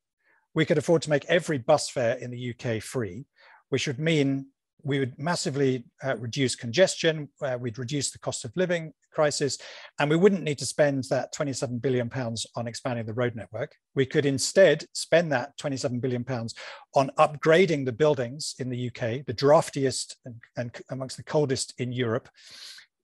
we 0.53 0.65
could 0.65 0.77
afford 0.77 1.01
to 1.03 1.09
make 1.09 1.25
every 1.25 1.57
bus 1.57 1.89
fare 1.89 2.15
in 2.17 2.31
the 2.31 2.53
UK 2.53 2.81
free, 2.81 3.25
which 3.69 3.87
would 3.87 3.99
mean 3.99 4.47
we 4.83 4.99
would 4.99 5.17
massively 5.19 5.85
uh, 6.03 6.15
reduce 6.17 6.55
congestion, 6.55 7.29
uh, 7.41 7.57
we'd 7.59 7.77
reduce 7.77 8.11
the 8.11 8.19
cost 8.19 8.45
of 8.45 8.55
living 8.55 8.93
crisis, 9.11 9.57
and 9.99 10.09
we 10.09 10.15
wouldn't 10.15 10.43
need 10.43 10.57
to 10.59 10.65
spend 10.65 11.03
that 11.05 11.33
27 11.33 11.79
billion 11.79 12.09
pounds 12.09 12.47
on 12.55 12.67
expanding 12.67 13.05
the 13.05 13.13
road 13.13 13.35
network. 13.35 13.75
We 13.95 14.05
could 14.05 14.25
instead 14.25 14.85
spend 14.93 15.31
that 15.31 15.57
27 15.57 15.99
billion 15.99 16.23
pounds 16.23 16.55
on 16.95 17.11
upgrading 17.17 17.85
the 17.85 17.91
buildings 17.91 18.55
in 18.59 18.69
the 18.69 18.87
UK, 18.87 19.25
the 19.25 19.33
draftiest 19.33 20.15
and, 20.25 20.35
and 20.55 20.71
amongst 20.89 21.17
the 21.17 21.23
coldest 21.23 21.73
in 21.77 21.91
Europe. 21.91 22.29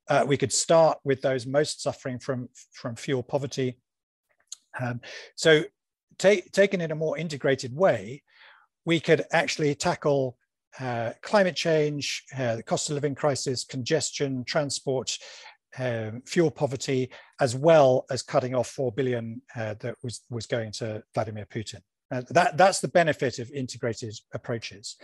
Uh, 0.08 0.24
we 0.28 0.38
could 0.38 0.54
start 0.54 1.00
with 1.04 1.22
those 1.22 1.46
most 1.46 1.82
suffering 1.82 2.20
from, 2.20 2.48
from 2.72 2.96
fuel 2.96 3.24
poverty. 3.24 3.78
Um, 4.80 5.02
so 5.36 5.64
taken 6.18 6.82
in 6.82 6.92
a 6.92 6.96
more 6.96 7.18
integrated 7.18 7.76
way, 7.76 8.24
we 8.86 9.00
could 9.00 9.26
actually 9.32 9.74
tackle 9.76 10.38
uh, 10.80 11.12
climate 11.22 11.56
change, 11.56 12.24
uh, 12.38 12.56
the 12.56 12.64
cost 12.64 12.90
of 12.90 12.96
living 12.96 13.16
crisis, 13.16 13.64
congestion, 13.64 14.44
transport, 14.44 15.18
um, 15.78 16.22
fuel 16.26 16.52
poverty, 16.52 17.10
as 17.40 17.56
well 17.56 18.06
as 18.10 18.22
cutting 18.22 18.56
off 18.56 18.68
4 18.68 18.92
billion 18.92 19.42
uh, 19.56 19.76
that 19.80 19.96
was, 20.04 20.22
was 20.30 20.46
going 20.46 20.72
to 20.74 21.04
Vladimir 21.14 21.46
Putin. 21.46 21.82
Uh, 22.12 22.22
that, 22.30 22.58
that's 22.58 22.82
the 22.82 22.88
benefit 22.88 23.40
of 23.40 23.52
integrated 23.52 24.16
approaches. 24.34 24.96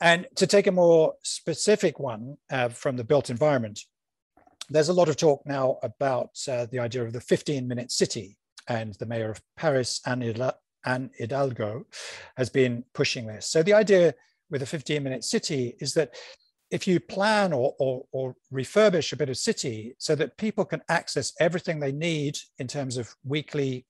And 0.00 0.26
to 0.36 0.46
take 0.46 0.66
a 0.66 0.72
more 0.72 1.14
specific 1.22 1.98
one 1.98 2.36
uh, 2.50 2.68
from 2.68 2.96
the 2.96 3.04
built 3.04 3.30
environment, 3.30 3.80
there's 4.68 4.88
a 4.88 4.94
lot 4.94 5.08
of 5.08 5.16
talk 5.16 5.42
now 5.44 5.78
about 5.82 6.30
uh, 6.48 6.66
the 6.70 6.78
idea 6.78 7.04
of 7.04 7.12
the 7.12 7.20
15 7.20 7.66
minute 7.66 7.90
city 7.90 8.38
and 8.68 8.94
the 8.94 9.06
mayor 9.06 9.30
of 9.30 9.42
Paris, 9.56 10.00
Anne 10.06 11.10
Hidalgo, 11.18 11.86
has 12.36 12.48
been 12.48 12.84
pushing 12.94 13.26
this. 13.26 13.46
So 13.46 13.62
the 13.62 13.74
idea 13.74 14.14
with 14.50 14.62
a 14.62 14.66
15 14.66 15.02
minute 15.02 15.24
city 15.24 15.76
is 15.80 15.94
that 15.94 16.14
if 16.70 16.86
you 16.86 17.00
plan 17.00 17.52
or, 17.52 17.74
or, 17.78 18.04
or, 18.12 18.36
refurbish 18.52 19.12
a 19.12 19.16
bit 19.16 19.28
of 19.28 19.36
city 19.36 19.94
so 19.98 20.14
that 20.14 20.36
people 20.36 20.64
can 20.64 20.80
access 20.88 21.32
everything 21.40 21.80
they 21.80 21.90
need 21.90 22.38
in 22.58 22.68
terms 22.68 22.96
of 22.96 23.12
weekly 23.24 23.84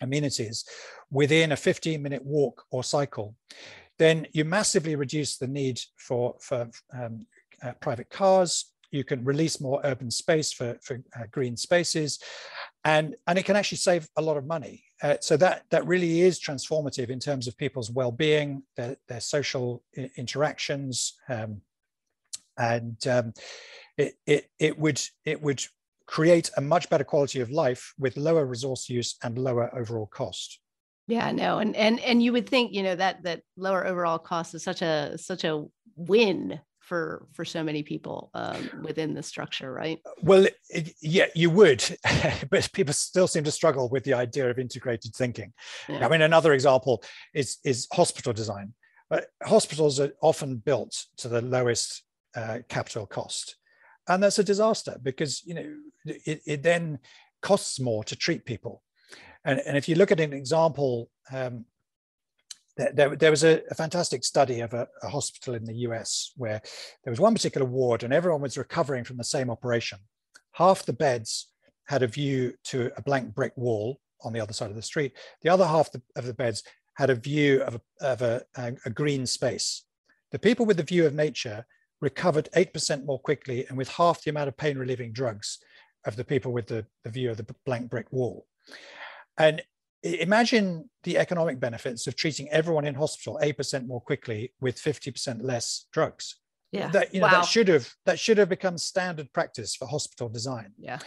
amenities 0.00 0.64
within 1.10 1.52
a 1.52 1.56
15 1.56 2.02
minute 2.02 2.24
walk 2.24 2.64
or 2.70 2.82
cycle, 2.82 3.34
then 3.98 4.26
you 4.32 4.44
massively 4.44 4.96
reduce 4.96 5.36
the 5.36 5.46
need 5.46 5.78
for, 5.98 6.34
for 6.40 6.70
um, 6.98 7.26
uh, 7.62 7.72
private 7.80 8.08
cars. 8.08 8.72
You 8.90 9.04
can 9.04 9.22
release 9.24 9.60
more 9.60 9.80
urban 9.84 10.10
space 10.10 10.52
for, 10.52 10.78
for 10.82 11.02
uh, 11.14 11.24
green 11.30 11.56
spaces, 11.56 12.18
and, 12.84 13.16
and 13.26 13.38
it 13.38 13.44
can 13.44 13.56
actually 13.56 13.78
save 13.78 14.08
a 14.16 14.22
lot 14.22 14.36
of 14.36 14.46
money. 14.46 14.84
Uh, 15.02 15.16
so 15.20 15.36
that, 15.36 15.64
that 15.70 15.86
really 15.86 16.20
is 16.20 16.40
transformative 16.40 17.08
in 17.10 17.18
terms 17.18 17.46
of 17.46 17.56
people's 17.56 17.90
well-being, 17.90 18.62
their, 18.76 18.96
their 19.08 19.20
social 19.20 19.82
interactions, 20.16 21.14
um, 21.28 21.60
and 22.58 23.06
um, 23.06 23.32
it, 23.96 24.14
it, 24.26 24.50
it, 24.58 24.78
would, 24.78 25.00
it 25.24 25.40
would 25.40 25.62
create 26.06 26.50
a 26.56 26.60
much 26.60 26.90
better 26.90 27.04
quality 27.04 27.40
of 27.40 27.50
life 27.50 27.94
with 27.98 28.16
lower 28.16 28.44
resource 28.44 28.88
use 28.88 29.16
and 29.22 29.38
lower 29.38 29.74
overall 29.74 30.06
cost. 30.06 30.58
Yeah, 31.06 31.32
no, 31.32 31.58
and 31.58 31.74
and 31.74 31.98
and 32.00 32.22
you 32.22 32.32
would 32.32 32.48
think 32.48 32.72
you 32.72 32.84
know 32.84 32.94
that 32.94 33.24
that 33.24 33.42
lower 33.56 33.84
overall 33.84 34.18
cost 34.18 34.54
is 34.54 34.62
such 34.62 34.80
a 34.80 35.18
such 35.18 35.42
a 35.42 35.64
win 35.96 36.60
for 36.90 37.28
for 37.36 37.44
so 37.44 37.62
many 37.62 37.84
people 37.84 38.30
um, 38.34 38.68
within 38.82 39.14
the 39.14 39.22
structure, 39.22 39.72
right? 39.72 40.00
Well, 40.22 40.48
it, 40.68 40.92
yeah, 41.00 41.28
you 41.36 41.48
would, 41.50 41.82
but 42.50 42.68
people 42.72 42.92
still 42.92 43.28
seem 43.28 43.44
to 43.44 43.52
struggle 43.52 43.88
with 43.88 44.02
the 44.02 44.14
idea 44.14 44.50
of 44.50 44.58
integrated 44.58 45.14
thinking. 45.14 45.52
Yeah. 45.88 46.04
I 46.04 46.08
mean, 46.10 46.22
another 46.22 46.52
example 46.52 47.04
is 47.32 47.58
is 47.64 47.86
hospital 47.92 48.32
design. 48.32 48.74
Uh, 49.08 49.20
hospitals 49.44 50.00
are 50.00 50.12
often 50.20 50.56
built 50.56 50.94
to 51.18 51.28
the 51.28 51.42
lowest 51.42 52.02
uh, 52.34 52.58
capital 52.68 53.06
cost. 53.06 53.56
And 54.08 54.20
that's 54.22 54.40
a 54.40 54.50
disaster 54.52 54.96
because 55.00 55.44
you 55.46 55.54
know 55.54 55.68
it, 56.04 56.40
it 56.44 56.62
then 56.64 56.98
costs 57.40 57.78
more 57.78 58.02
to 58.04 58.16
treat 58.16 58.44
people. 58.44 58.82
And, 59.44 59.60
and 59.60 59.76
if 59.76 59.88
you 59.88 59.94
look 59.94 60.10
at 60.10 60.20
an 60.20 60.32
example, 60.32 61.08
um, 61.32 61.64
there, 62.76 63.16
there, 63.16 63.30
was 63.30 63.44
a, 63.44 63.62
a, 63.70 63.74
fantastic 63.74 64.24
study 64.24 64.60
of 64.60 64.72
a, 64.72 64.86
a, 65.02 65.08
hospital 65.08 65.54
in 65.54 65.64
the 65.64 65.74
US 65.88 66.32
where 66.36 66.62
there 67.04 67.10
was 67.10 67.20
one 67.20 67.34
particular 67.34 67.66
ward 67.66 68.02
and 68.02 68.12
everyone 68.12 68.40
was 68.40 68.56
recovering 68.56 69.04
from 69.04 69.16
the 69.16 69.24
same 69.24 69.50
operation. 69.50 69.98
Half 70.52 70.86
the 70.86 70.92
beds 70.92 71.48
had 71.86 72.02
a 72.02 72.06
view 72.06 72.54
to 72.64 72.90
a 72.96 73.02
blank 73.02 73.34
brick 73.34 73.52
wall 73.56 74.00
on 74.22 74.32
the 74.32 74.40
other 74.40 74.52
side 74.52 74.70
of 74.70 74.76
the 74.76 74.82
street. 74.82 75.12
The 75.42 75.50
other 75.50 75.66
half 75.66 75.90
of 76.16 76.26
the 76.26 76.34
beds 76.34 76.62
had 76.94 77.10
a 77.10 77.14
view 77.14 77.62
of 77.62 77.80
a, 78.00 78.06
of 78.06 78.22
a 78.22 78.90
green 78.90 79.26
space. 79.26 79.84
The 80.30 80.38
people 80.38 80.66
with 80.66 80.76
the 80.76 80.82
view 80.82 81.06
of 81.06 81.14
nature 81.14 81.66
recovered 82.00 82.48
8% 82.54 83.04
more 83.04 83.18
quickly 83.18 83.66
and 83.66 83.76
with 83.76 83.88
half 83.88 84.22
the 84.22 84.30
amount 84.30 84.48
of 84.48 84.56
pain 84.56 84.78
relieving 84.78 85.12
drugs 85.12 85.58
of 86.06 86.16
the 86.16 86.24
people 86.24 86.52
with 86.52 86.66
the, 86.66 86.86
the 87.04 87.10
view 87.10 87.30
of 87.30 87.36
the 87.36 87.46
blank 87.66 87.90
brick 87.90 88.06
wall. 88.10 88.46
And 89.38 89.62
imagine 90.02 90.88
the 91.04 91.18
economic 91.18 91.60
benefits 91.60 92.06
of 92.06 92.16
treating 92.16 92.48
everyone 92.50 92.84
in 92.84 92.94
hospital 92.94 93.38
8% 93.42 93.86
more 93.86 94.00
quickly 94.00 94.52
with 94.60 94.76
50% 94.76 95.42
less 95.42 95.86
drugs. 95.92 96.36
Yeah. 96.72 96.88
That, 96.90 97.14
you 97.14 97.20
know, 97.20 97.26
wow. 97.26 97.40
that 97.40 97.46
should 97.46 97.68
have 97.68 97.92
that 98.06 98.18
should 98.18 98.38
have 98.38 98.48
become 98.48 98.78
standard 98.78 99.32
practice 99.32 99.74
for 99.74 99.88
hospital 99.88 100.28
design. 100.28 100.72
Yeah. 100.78 101.00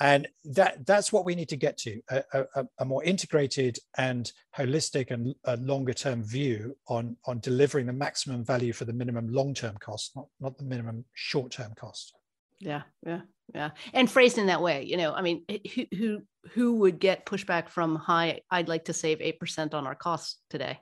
And 0.00 0.28
that 0.44 0.86
that's 0.86 1.12
what 1.12 1.24
we 1.24 1.34
need 1.34 1.48
to 1.48 1.56
get 1.56 1.76
to 1.78 2.00
a, 2.10 2.22
a, 2.32 2.64
a 2.78 2.84
more 2.84 3.02
integrated 3.02 3.78
and 3.96 4.30
holistic 4.56 5.10
and 5.10 5.34
uh, 5.44 5.56
longer 5.60 5.92
term 5.92 6.22
view 6.22 6.76
on, 6.88 7.16
on 7.26 7.40
delivering 7.40 7.86
the 7.86 7.92
maximum 7.92 8.44
value 8.44 8.72
for 8.72 8.84
the 8.84 8.92
minimum 8.92 9.28
long 9.32 9.54
term 9.54 9.76
cost, 9.78 10.12
not, 10.14 10.26
not 10.40 10.58
the 10.58 10.64
minimum 10.64 11.04
short 11.14 11.50
term 11.52 11.72
cost. 11.76 12.14
Yeah, 12.60 12.82
yeah, 13.04 13.22
yeah. 13.54 13.70
And 13.92 14.10
phrased 14.10 14.38
in 14.38 14.46
that 14.46 14.62
way, 14.62 14.84
you 14.84 14.96
know, 14.96 15.12
I 15.12 15.22
mean, 15.22 15.44
who, 15.74 15.86
who, 15.96 16.22
who 16.52 16.74
would 16.76 16.98
get 16.98 17.26
pushback 17.26 17.68
from 17.68 17.96
high, 17.96 18.40
I'd 18.50 18.68
like 18.68 18.86
to 18.86 18.92
save 18.92 19.18
8% 19.18 19.74
on 19.74 19.86
our 19.86 19.94
costs 19.94 20.38
today? 20.50 20.78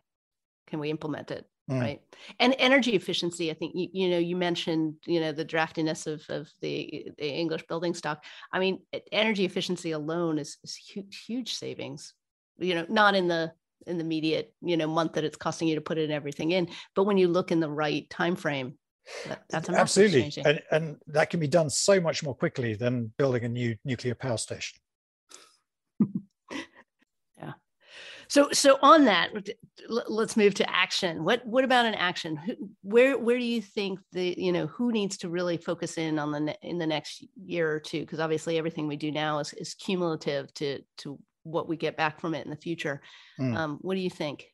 Can 0.67 0.81
we 0.81 0.91
implement 0.91 1.31
it? 1.31 1.47
mm. 1.71 1.81
right 1.81 2.01
and 2.41 2.55
energy 2.59 2.95
efficiency 2.95 3.51
i 3.51 3.55
think 3.55 3.73
you, 3.75 3.89
you 3.93 4.11
know 4.11 4.19
you 4.19 4.37
mentioned 4.37 4.95
you 5.07 5.21
know 5.21 5.33
the 5.33 5.45
draftiness 5.45 6.07
of, 6.07 6.25
of 6.29 6.51
the, 6.61 7.09
the 7.19 7.29
english 7.29 7.65
building 7.67 7.95
stock 7.95 8.25
i 8.53 8.59
mean 8.59 8.81
energy 9.13 9.45
efficiency 9.45 9.93
alone 9.93 10.39
is, 10.39 10.59
is 10.65 10.75
huge, 10.75 11.25
huge 11.27 11.55
savings 11.55 12.15
you 12.59 12.75
know 12.75 12.87
not 12.89 13.15
in 13.15 13.29
the 13.29 13.53
in 13.87 13.99
the 13.99 14.05
immediate 14.05 14.53
you 14.63 14.77
know 14.77 14.87
month 14.87 15.13
that 15.13 15.25
it's 15.25 15.37
costing 15.37 15.69
you 15.69 15.75
to 15.75 15.81
put 15.81 15.99
in 15.99 16.11
everything 16.11 16.51
in 16.51 16.69
but 16.95 17.05
when 17.05 17.19
you 17.19 17.29
look 17.29 17.53
in 17.53 17.61
the 17.61 17.71
right 17.71 18.09
time 18.11 18.37
frame 18.37 18.79
that, 19.27 19.43
that's 19.49 19.69
absolutely 19.69 20.33
and, 20.45 20.63
and 20.71 20.97
that 21.07 21.31
can 21.31 21.41
be 21.41 21.49
done 21.49 21.71
so 21.71 22.01
much 22.01 22.23
more 22.23 22.35
quickly 22.35 22.75
than 22.75 23.13
building 23.19 23.45
a 23.45 23.49
new 23.49 23.77
nuclear 23.85 24.15
power 24.15 24.37
station 24.37 24.79
yeah. 27.39 27.53
So, 28.29 28.49
so 28.53 28.79
on 28.83 29.05
that, 29.05 29.31
let's 29.89 30.37
move 30.37 30.55
to 30.55 30.71
action. 30.71 31.25
What 31.25 31.47
what 31.47 31.65
about 31.65 31.87
an 31.87 31.95
action? 31.95 32.41
Where 32.83 33.17
where 33.19 33.39
do 33.39 33.45
you 33.45 33.63
think 33.63 34.01
the 34.13 34.35
you 34.37 34.53
know 34.53 34.67
who 34.67 34.93
needs 34.93 35.17
to 35.19 35.29
really 35.29 35.57
focus 35.57 35.97
in 35.97 36.19
on 36.19 36.33
the 36.33 36.57
in 36.63 36.79
the 36.79 36.87
next 36.87 37.25
year 37.37 37.71
or 37.71 37.81
two? 37.81 38.01
Because 38.01 38.21
obviously 38.21 38.59
everything 38.59 38.89
we 38.89 38.97
do 38.97 39.13
now 39.13 39.39
is 39.39 39.53
is 39.55 39.75
cumulative 39.75 40.53
to 40.55 40.81
to 40.99 41.19
what 41.45 41.69
we 41.69 41.77
get 41.77 41.97
back 41.97 42.21
from 42.21 42.35
it 42.35 42.45
in 42.45 42.51
the 42.51 42.57
future. 42.57 43.01
Mm. 43.41 43.57
Um, 43.57 43.79
what 43.81 43.95
do 43.95 44.01
you 44.01 44.11
think? 44.11 44.47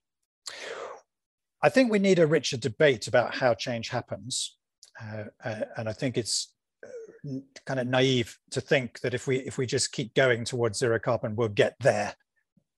I 1.63 1.69
think 1.69 1.91
we 1.91 1.99
need 1.99 2.19
a 2.19 2.27
richer 2.27 2.57
debate 2.57 3.07
about 3.07 3.35
how 3.35 3.55
change 3.55 3.89
happens, 3.89 4.57
uh, 5.01 5.25
uh, 5.45 5.61
and 5.77 5.89
I 5.89 5.93
think 5.93 6.19
it's 6.19 6.53
uh, 6.85 7.39
kind 7.67 7.81
of 7.81 7.87
naive 7.87 8.37
to 8.51 8.61
think 8.61 9.01
that 9.01 9.15
if 9.15 9.27
we 9.27 9.39
if 9.39 9.59
we 9.59 9.67
just 9.67 9.93
keep 9.93 10.15
going 10.15 10.45
towards 10.45 10.79
zero 10.79 10.99
carbon, 10.99 11.37
we'll 11.37 11.49
get 11.49 11.77
there 11.81 12.15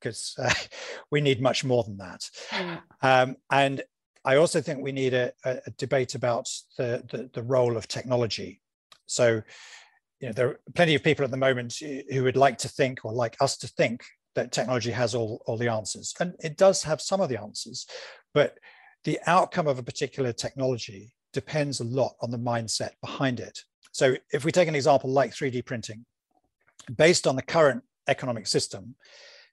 because 0.01 0.35
uh, 0.39 0.53
we 1.11 1.21
need 1.21 1.41
much 1.41 1.65
more 1.65 1.83
than 1.83 1.97
that. 1.97 2.29
Yeah. 2.53 2.81
Um, 3.03 3.37
and 3.51 3.83
I 4.25 4.37
also 4.37 4.61
think 4.61 4.83
we 4.83 4.93
need 4.93 5.13
a, 5.15 5.33
a 5.45 5.71
debate 5.77 6.15
about 6.15 6.49
the, 6.79 7.05
the, 7.11 7.31
the, 7.35 7.43
role 7.43 7.77
of 7.77 7.89
technology. 7.89 8.63
So, 9.05 9.43
you 10.21 10.29
know, 10.29 10.33
there 10.33 10.49
are 10.49 10.61
plenty 10.75 10.95
of 10.95 11.03
people 11.03 11.27
at 11.27 11.31
the 11.31 11.37
moment 11.37 11.79
who 12.11 12.25
would 12.25 12.37
like 12.37 12.57
to 12.59 12.69
think 12.69 13.05
or 13.05 13.13
like 13.13 13.37
us 13.41 13.59
to 13.59 13.69
think 13.69 14.03
that 14.35 14.51
technology 14.51 14.91
has 14.93 15.15
all, 15.15 15.43
all 15.47 15.59
the 15.59 15.69
answers. 15.69 16.15
And 16.21 16.35
it 16.43 16.57
does 16.57 16.83
have 16.85 17.03
some 17.03 17.21
of 17.21 17.29
the 17.29 17.41
answers, 17.41 17.87
but 18.33 18.57
the 19.05 19.19
outcome 19.27 19.67
of 19.67 19.79
a 19.79 19.83
particular 19.83 20.33
technology 20.33 21.15
depends 21.33 21.81
a 21.81 21.85
lot 21.85 22.15
on 22.21 22.31
the 22.31 22.39
mindset 22.39 22.91
behind 23.01 23.41
it. 23.41 23.61
So 23.93 24.17
if 24.33 24.45
we 24.45 24.53
take 24.53 24.69
an 24.69 24.75
example 24.75 25.11
like 25.11 25.33
3D 25.33 25.65
printing, 25.65 26.05
based 26.97 27.27
on 27.27 27.37
the 27.37 27.43
current 27.43 27.83
economic 28.09 28.47
system, 28.47 28.97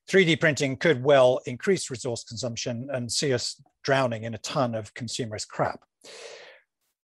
3D 0.10 0.40
printing 0.40 0.78
could 0.78 1.04
well 1.04 1.40
increase 1.46 1.90
resource 1.90 2.24
consumption 2.24 2.90
and 2.92 3.12
see 3.12 3.34
us 3.34 3.62
drowning 3.84 4.24
in 4.24 4.34
a 4.34 4.40
ton 4.40 4.74
of 4.74 4.94
consumerist 4.94 5.48
crap. 5.48 5.82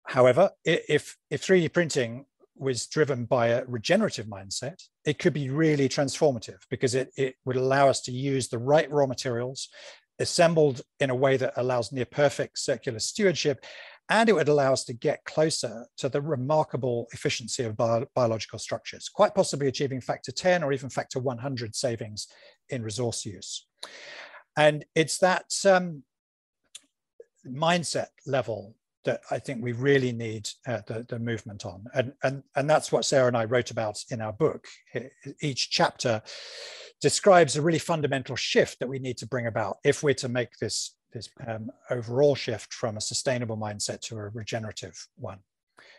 However, 0.06 0.52
if, 0.66 1.18
if 1.30 1.42
3D 1.42 1.72
printing 1.74 2.26
was 2.56 2.86
driven 2.86 3.26
by 3.26 3.48
a 3.48 3.66
regenerative 3.66 4.28
mindset, 4.28 4.84
it 5.06 5.18
could 5.18 5.34
be 5.34 5.50
really 5.50 5.90
transformative 5.90 6.60
because 6.70 6.94
it, 6.94 7.12
it 7.18 7.36
would 7.46 7.56
allow 7.56 7.90
us 7.90 8.02
to 8.02 8.12
use 8.12 8.48
the 8.48 8.60
right 8.60 8.90
raw 8.92 9.08
materials 9.08 9.70
assembled 10.24 10.82
in 11.00 11.12
a 11.12 11.16
way 11.16 11.38
that 11.38 11.54
allows 11.56 11.92
near 11.92 12.06
perfect 12.06 12.58
circular 12.58 13.00
stewardship 13.00 13.64
and 14.10 14.28
it 14.28 14.34
would 14.34 14.50
allow 14.50 14.74
us 14.74 14.84
to 14.86 14.94
get 14.94 15.24
closer 15.24 15.86
to 15.98 16.10
the 16.10 16.22
remarkable 16.22 17.08
efficiency 17.14 17.64
of 17.64 17.78
bio 17.78 18.06
biological 18.14 18.60
structures, 18.60 19.08
quite 19.08 19.34
possibly 19.34 19.68
achieving 19.68 20.02
factor 20.02 20.32
10 20.32 20.64
or 20.64 20.74
even 20.74 20.90
factor 20.90 21.20
100 21.20 21.76
savings 21.76 22.28
in 22.70 22.84
resource 22.84 23.26
use. 23.26 23.66
And 24.58 24.86
it's 24.94 25.20
that 25.20 25.46
um, 25.66 26.04
mindset 27.48 28.08
level 28.26 28.76
that 29.06 29.22
I 29.32 29.40
think 29.40 29.62
we 29.62 29.74
really 29.74 30.12
need 30.12 30.50
uh, 30.68 30.82
the, 30.88 31.06
the 31.10 31.20
movement 31.20 31.66
on. 31.66 31.86
And, 31.94 32.14
and, 32.24 32.44
and 32.56 32.70
that's 32.70 32.92
what 32.92 33.06
Sarah 33.06 33.28
and 33.28 33.38
I 33.38 33.46
wrote 33.46 33.72
about 33.72 34.04
in 34.10 34.22
our 34.22 34.34
book. 34.34 34.68
Each 35.42 35.70
chapter 35.70 36.22
describes 37.02 37.56
a 37.56 37.62
really 37.62 37.80
fundamental 37.80 38.36
shift 38.36 38.80
that 38.80 38.88
we 38.88 39.00
need 39.00 39.18
to 39.18 39.28
bring 39.28 39.48
about 39.48 39.78
if 39.84 40.04
we're 40.04 40.14
to 40.16 40.30
make 40.30 40.58
this 40.58 40.96
this 41.12 41.30
um, 41.48 41.70
overall 41.92 42.34
shift 42.34 42.74
from 42.74 42.98
a 42.98 43.02
sustainable 43.02 43.58
mindset 43.58 44.02
to 44.02 44.18
a 44.18 44.30
regenerative 44.30 45.08
one. 45.16 45.38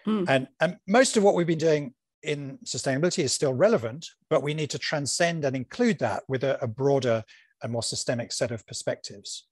Mm. 0.06 0.28
And, 0.28 0.48
and 0.60 0.76
most 0.88 1.16
of 1.16 1.22
what 1.22 1.34
we've 1.34 1.46
been 1.46 1.56
doing 1.56 1.94
in 2.22 2.58
sustainability 2.64 3.22
is 3.22 3.32
still 3.32 3.54
relevant, 3.54 4.08
but 4.28 4.42
we 4.42 4.54
need 4.54 4.70
to 4.70 4.78
transcend 4.78 5.44
and 5.44 5.54
include 5.54 5.98
that 6.00 6.24
with 6.28 6.42
a, 6.42 6.62
a 6.62 6.66
broader 6.66 7.22
and 7.62 7.72
more 7.72 7.82
systemic 7.82 8.32
set 8.32 8.50
of 8.50 8.66
perspectives. 8.66 9.46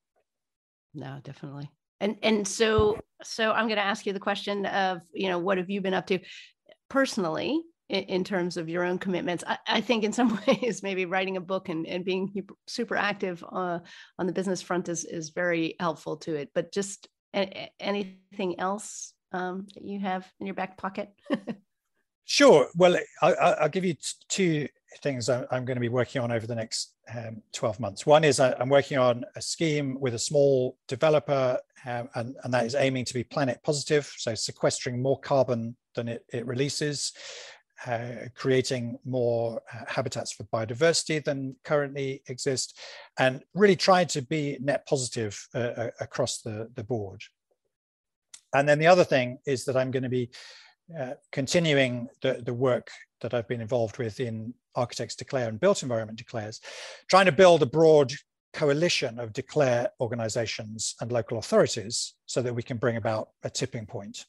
No, 0.94 1.20
definitely. 1.22 1.70
And 2.02 2.16
and 2.22 2.46
so 2.46 2.98
so 3.22 3.52
I'm 3.52 3.66
going 3.66 3.78
to 3.78 3.84
ask 3.84 4.04
you 4.04 4.12
the 4.12 4.20
question 4.20 4.66
of 4.66 5.00
you 5.14 5.28
know 5.28 5.38
what 5.38 5.56
have 5.56 5.70
you 5.70 5.80
been 5.80 5.94
up 5.94 6.06
to 6.08 6.18
personally 6.90 7.62
in, 7.88 8.02
in 8.04 8.24
terms 8.24 8.56
of 8.56 8.68
your 8.68 8.84
own 8.84 8.98
commitments? 8.98 9.44
I, 9.46 9.58
I, 9.66 9.80
think 9.80 10.02
in 10.02 10.12
some 10.12 10.38
ways 10.46 10.82
maybe 10.82 11.06
writing 11.06 11.36
a 11.36 11.40
book 11.40 11.68
and, 11.68 11.86
and 11.86 12.04
being 12.04 12.44
super 12.66 12.96
active 12.96 13.42
uh, 13.50 13.78
on 14.18 14.26
the 14.26 14.32
business 14.32 14.60
front 14.60 14.88
is 14.88 15.04
is 15.04 15.30
very 15.30 15.76
helpful 15.78 16.16
to 16.18 16.34
it. 16.34 16.50
But 16.54 16.72
just 16.72 17.08
a, 17.34 17.70
anything 17.80 18.58
else 18.58 19.14
um, 19.30 19.68
that 19.74 19.84
you 19.84 20.00
have 20.00 20.30
in 20.40 20.46
your 20.46 20.56
back 20.56 20.76
pocket? 20.76 21.08
Sure. 22.24 22.68
Well, 22.76 22.96
I, 23.20 23.56
will 23.60 23.68
give 23.68 23.84
you 23.84 23.94
two 24.28 24.68
things 25.00 25.28
I'm 25.28 25.64
going 25.64 25.76
to 25.76 25.80
be 25.80 25.88
working 25.88 26.22
on 26.22 26.32
over 26.32 26.46
the 26.46 26.54
next 26.54 26.94
um, 27.14 27.42
12 27.52 27.80
months. 27.80 28.06
One 28.06 28.24
is 28.24 28.40
I'm 28.40 28.68
working 28.68 28.98
on 28.98 29.24
a 29.36 29.42
scheme 29.42 29.98
with 30.00 30.14
a 30.14 30.18
small 30.18 30.76
developer, 30.88 31.58
um, 31.86 32.08
and, 32.14 32.36
and 32.44 32.54
that 32.54 32.66
is 32.66 32.74
aiming 32.74 33.04
to 33.06 33.14
be 33.14 33.24
planet 33.24 33.60
positive, 33.62 34.12
so 34.16 34.34
sequestering 34.34 35.00
more 35.00 35.18
carbon 35.20 35.76
than 35.94 36.08
it, 36.08 36.24
it 36.32 36.46
releases, 36.46 37.12
uh, 37.86 38.28
creating 38.34 38.98
more 39.04 39.60
uh, 39.72 39.84
habitats 39.88 40.32
for 40.32 40.44
biodiversity 40.44 41.22
than 41.24 41.56
currently 41.64 42.22
exist, 42.28 42.78
and 43.18 43.42
really 43.54 43.76
trying 43.76 44.06
to 44.06 44.22
be 44.22 44.58
net 44.60 44.86
positive 44.86 45.46
uh, 45.54 45.58
uh 45.58 45.90
across 46.00 46.40
the, 46.42 46.70
the 46.74 46.84
board. 46.84 47.22
And 48.54 48.68
then 48.68 48.78
the 48.78 48.86
other 48.86 49.04
thing 49.04 49.38
is 49.46 49.64
that 49.64 49.76
I'm 49.76 49.90
going 49.90 50.02
to 50.02 50.08
be 50.08 50.30
uh, 50.98 51.14
continuing 51.30 52.08
the, 52.20 52.42
the 52.44 52.52
work 52.52 52.90
that 53.22 53.34
I've 53.34 53.48
been 53.48 53.60
involved 53.60 53.98
with 53.98 54.20
in 54.20 54.52
Architects 54.74 55.16
Declare 55.16 55.48
and 55.48 55.60
Built 55.60 55.82
Environment 55.82 56.18
Declares, 56.18 56.60
trying 57.08 57.26
to 57.26 57.32
build 57.32 57.62
a 57.62 57.66
broad 57.66 58.12
coalition 58.52 59.18
of 59.18 59.32
declare 59.32 59.90
organizations 60.00 60.94
and 61.00 61.10
local 61.10 61.38
authorities 61.38 62.14
so 62.26 62.42
that 62.42 62.54
we 62.54 62.62
can 62.62 62.76
bring 62.76 62.96
about 62.96 63.30
a 63.44 63.50
tipping 63.50 63.86
point. 63.86 64.26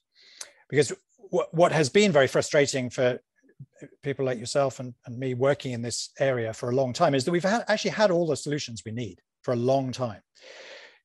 Because 0.70 0.94
what 1.30 1.72
has 1.72 1.90
been 1.90 2.12
very 2.12 2.28
frustrating 2.28 2.90
for 2.90 3.20
people 4.02 4.26
like 4.26 4.40
yourself 4.40 4.80
and, 4.80 4.94
and 5.06 5.18
me 5.18 5.34
working 5.34 5.74
in 5.74 5.82
this 5.82 6.10
area 6.20 6.54
for 6.54 6.70
a 6.70 6.76
long 6.76 6.94
time 6.94 7.16
is 7.16 7.26
that 7.26 7.32
we've 7.32 7.44
had, 7.44 7.64
actually 7.68 7.92
had 7.92 8.12
all 8.12 8.28
the 8.28 8.36
solutions 8.36 8.84
we 8.86 8.92
need 8.92 9.20
for 9.42 9.54
a 9.54 9.58
long 9.58 9.92
time. 9.92 10.22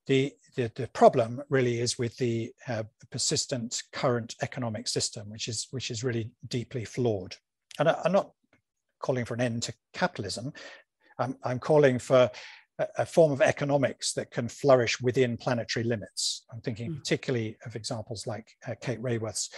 The, 0.06 0.32
the, 0.56 0.70
the 0.74 0.88
problem 0.88 1.42
really 1.50 1.80
is 1.80 1.98
with 1.98 2.16
the 2.16 2.52
uh, 2.66 2.84
persistent 3.10 3.82
current 3.92 4.34
economic 4.42 4.88
system, 4.88 5.30
which 5.30 5.48
is, 5.48 5.68
which 5.70 5.90
is 5.90 6.04
really 6.04 6.30
deeply 6.48 6.84
flawed. 6.84 7.36
And 7.78 7.88
I, 7.88 8.00
am 8.04 8.12
not 8.12 8.32
calling 9.00 9.24
for 9.24 9.34
an 9.34 9.40
end 9.40 9.62
to 9.64 9.74
capitalism. 9.92 10.52
I'm, 11.18 11.36
I'm 11.44 11.58
calling 11.58 11.98
for 11.98 12.30
a, 12.78 12.88
a, 12.98 13.06
form 13.06 13.32
of 13.32 13.42
economics 13.42 14.12
that 14.14 14.30
can 14.30 14.48
flourish 14.48 15.00
within 15.00 15.36
planetary 15.36 15.84
limits. 15.84 16.44
I'm 16.52 16.60
thinking 16.60 16.92
mm. 16.92 16.98
particularly 16.98 17.56
of 17.66 17.76
examples 17.76 18.26
like 18.26 18.48
uh, 18.66 18.74
Kate 18.80 19.02
Raworth's 19.02 19.50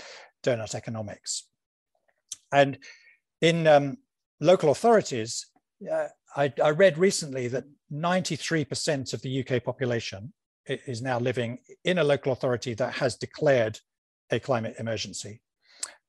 donut 0.42 0.74
economics. 0.74 1.46
And 2.52 2.78
in 3.40 3.66
um, 3.66 3.98
local 4.40 4.70
authorities, 4.70 5.46
uh, 5.90 6.08
I, 6.36 6.52
I, 6.62 6.70
read 6.70 6.98
recently 6.98 7.48
that 7.48 7.64
93% 7.92 9.14
of 9.14 9.22
the 9.22 9.40
UK 9.40 9.62
population 9.64 10.32
is 10.66 11.02
now 11.02 11.18
living 11.18 11.58
in 11.84 11.98
a 11.98 12.04
local 12.04 12.32
authority 12.32 12.74
that 12.74 12.94
has 12.94 13.16
declared 13.16 13.78
a 14.30 14.38
climate 14.38 14.76
emergency. 14.78 15.40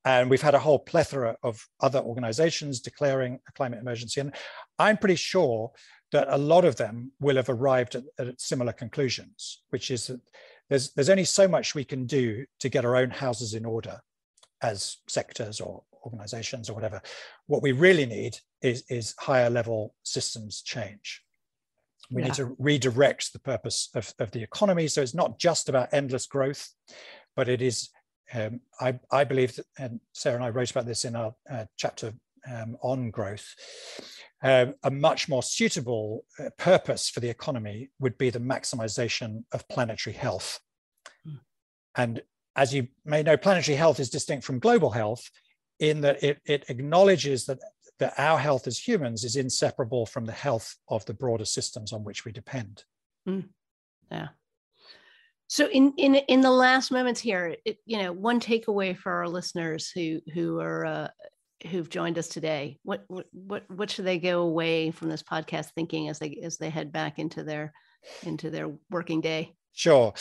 And 0.04 0.28
we've 0.28 0.42
had 0.42 0.54
a 0.54 0.58
whole 0.58 0.80
plethora 0.80 1.36
of 1.42 1.64
other 1.80 2.00
organizations 2.00 2.80
declaring 2.80 3.38
a 3.48 3.52
climate 3.52 3.80
emergency. 3.80 4.20
And 4.20 4.34
I'm 4.78 4.96
pretty 4.96 5.14
sure 5.14 5.70
that 6.10 6.26
a 6.28 6.36
lot 6.36 6.64
of 6.64 6.76
them 6.76 7.12
will 7.20 7.36
have 7.36 7.48
arrived 7.48 7.94
at, 7.94 8.04
at 8.18 8.40
similar 8.40 8.72
conclusions, 8.72 9.62
which 9.70 9.90
is 9.90 10.08
that 10.08 10.20
there's, 10.68 10.92
there's 10.94 11.10
only 11.10 11.24
so 11.24 11.46
much 11.46 11.74
we 11.74 11.84
can 11.84 12.06
do 12.06 12.44
to 12.60 12.68
get 12.68 12.84
our 12.84 12.96
own 12.96 13.10
houses 13.10 13.54
in 13.54 13.64
order 13.64 14.00
as 14.62 14.98
sectors 15.08 15.60
or 15.60 15.82
organizations 16.04 16.68
or 16.68 16.74
whatever. 16.74 17.00
What 17.46 17.62
we 17.62 17.72
really 17.72 18.06
need 18.06 18.38
is, 18.60 18.84
is 18.88 19.14
higher 19.18 19.50
level 19.50 19.94
systems 20.02 20.62
change. 20.62 21.22
We 22.10 22.22
yeah. 22.22 22.28
need 22.28 22.34
to 22.34 22.56
redirect 22.58 23.32
the 23.32 23.38
purpose 23.38 23.88
of, 23.94 24.12
of 24.18 24.30
the 24.32 24.42
economy. 24.42 24.88
So 24.88 25.00
it's 25.00 25.14
not 25.14 25.38
just 25.38 25.68
about 25.68 25.92
endless 25.92 26.26
growth, 26.26 26.68
but 27.36 27.48
it 27.48 27.62
is, 27.62 27.88
um, 28.34 28.60
I, 28.80 28.98
I 29.10 29.24
believe, 29.24 29.56
that, 29.56 29.66
and 29.78 30.00
Sarah 30.12 30.36
and 30.36 30.44
I 30.44 30.50
wrote 30.50 30.70
about 30.70 30.86
this 30.86 31.04
in 31.04 31.16
our 31.16 31.34
uh, 31.50 31.64
chapter 31.76 32.12
um, 32.50 32.76
on 32.82 33.10
growth, 33.10 33.54
um, 34.42 34.74
a 34.82 34.90
much 34.90 35.28
more 35.28 35.42
suitable 35.42 36.24
uh, 36.38 36.50
purpose 36.58 37.08
for 37.08 37.20
the 37.20 37.30
economy 37.30 37.90
would 38.00 38.18
be 38.18 38.30
the 38.30 38.40
maximization 38.40 39.44
of 39.52 39.68
planetary 39.68 40.14
health. 40.14 40.60
Mm. 41.26 41.40
And 41.96 42.22
as 42.56 42.74
you 42.74 42.88
may 43.04 43.22
know, 43.22 43.36
planetary 43.36 43.76
health 43.76 44.00
is 44.00 44.10
distinct 44.10 44.44
from 44.44 44.58
global 44.58 44.90
health 44.90 45.30
in 45.78 46.00
that 46.00 46.22
it, 46.22 46.40
it 46.44 46.64
acknowledges 46.68 47.46
that, 47.46 47.58
that 47.98 48.14
our 48.18 48.38
health 48.38 48.66
as 48.66 48.78
humans 48.78 49.24
is 49.24 49.36
inseparable 49.36 50.06
from 50.06 50.24
the 50.24 50.32
health 50.32 50.76
of 50.88 51.04
the 51.06 51.14
broader 51.14 51.44
systems 51.44 51.92
on 51.92 52.04
which 52.04 52.24
we 52.24 52.32
depend. 52.32 52.84
Mm. 53.28 53.48
Yeah. 54.10 54.28
So 55.52 55.68
in 55.68 55.92
in 55.98 56.14
in 56.14 56.40
the 56.40 56.50
last 56.50 56.90
moments 56.90 57.20
here, 57.20 57.56
it, 57.66 57.76
you 57.84 57.98
know, 57.98 58.10
one 58.10 58.40
takeaway 58.40 58.96
for 58.96 59.12
our 59.12 59.28
listeners 59.28 59.90
who 59.90 60.22
who 60.32 60.58
are 60.60 60.86
uh, 60.86 61.08
who've 61.70 61.90
joined 61.90 62.16
us 62.16 62.28
today, 62.28 62.78
what 62.84 63.04
what 63.32 63.70
what 63.70 63.90
should 63.90 64.06
they 64.06 64.18
go 64.18 64.40
away 64.40 64.92
from 64.92 65.10
this 65.10 65.22
podcast 65.22 65.72
thinking 65.74 66.08
as 66.08 66.18
they 66.18 66.40
as 66.42 66.56
they 66.56 66.70
head 66.70 66.90
back 66.90 67.18
into 67.18 67.44
their 67.44 67.74
into 68.22 68.48
their 68.48 68.72
working 68.88 69.20
day? 69.20 69.54
Sure. 69.74 70.14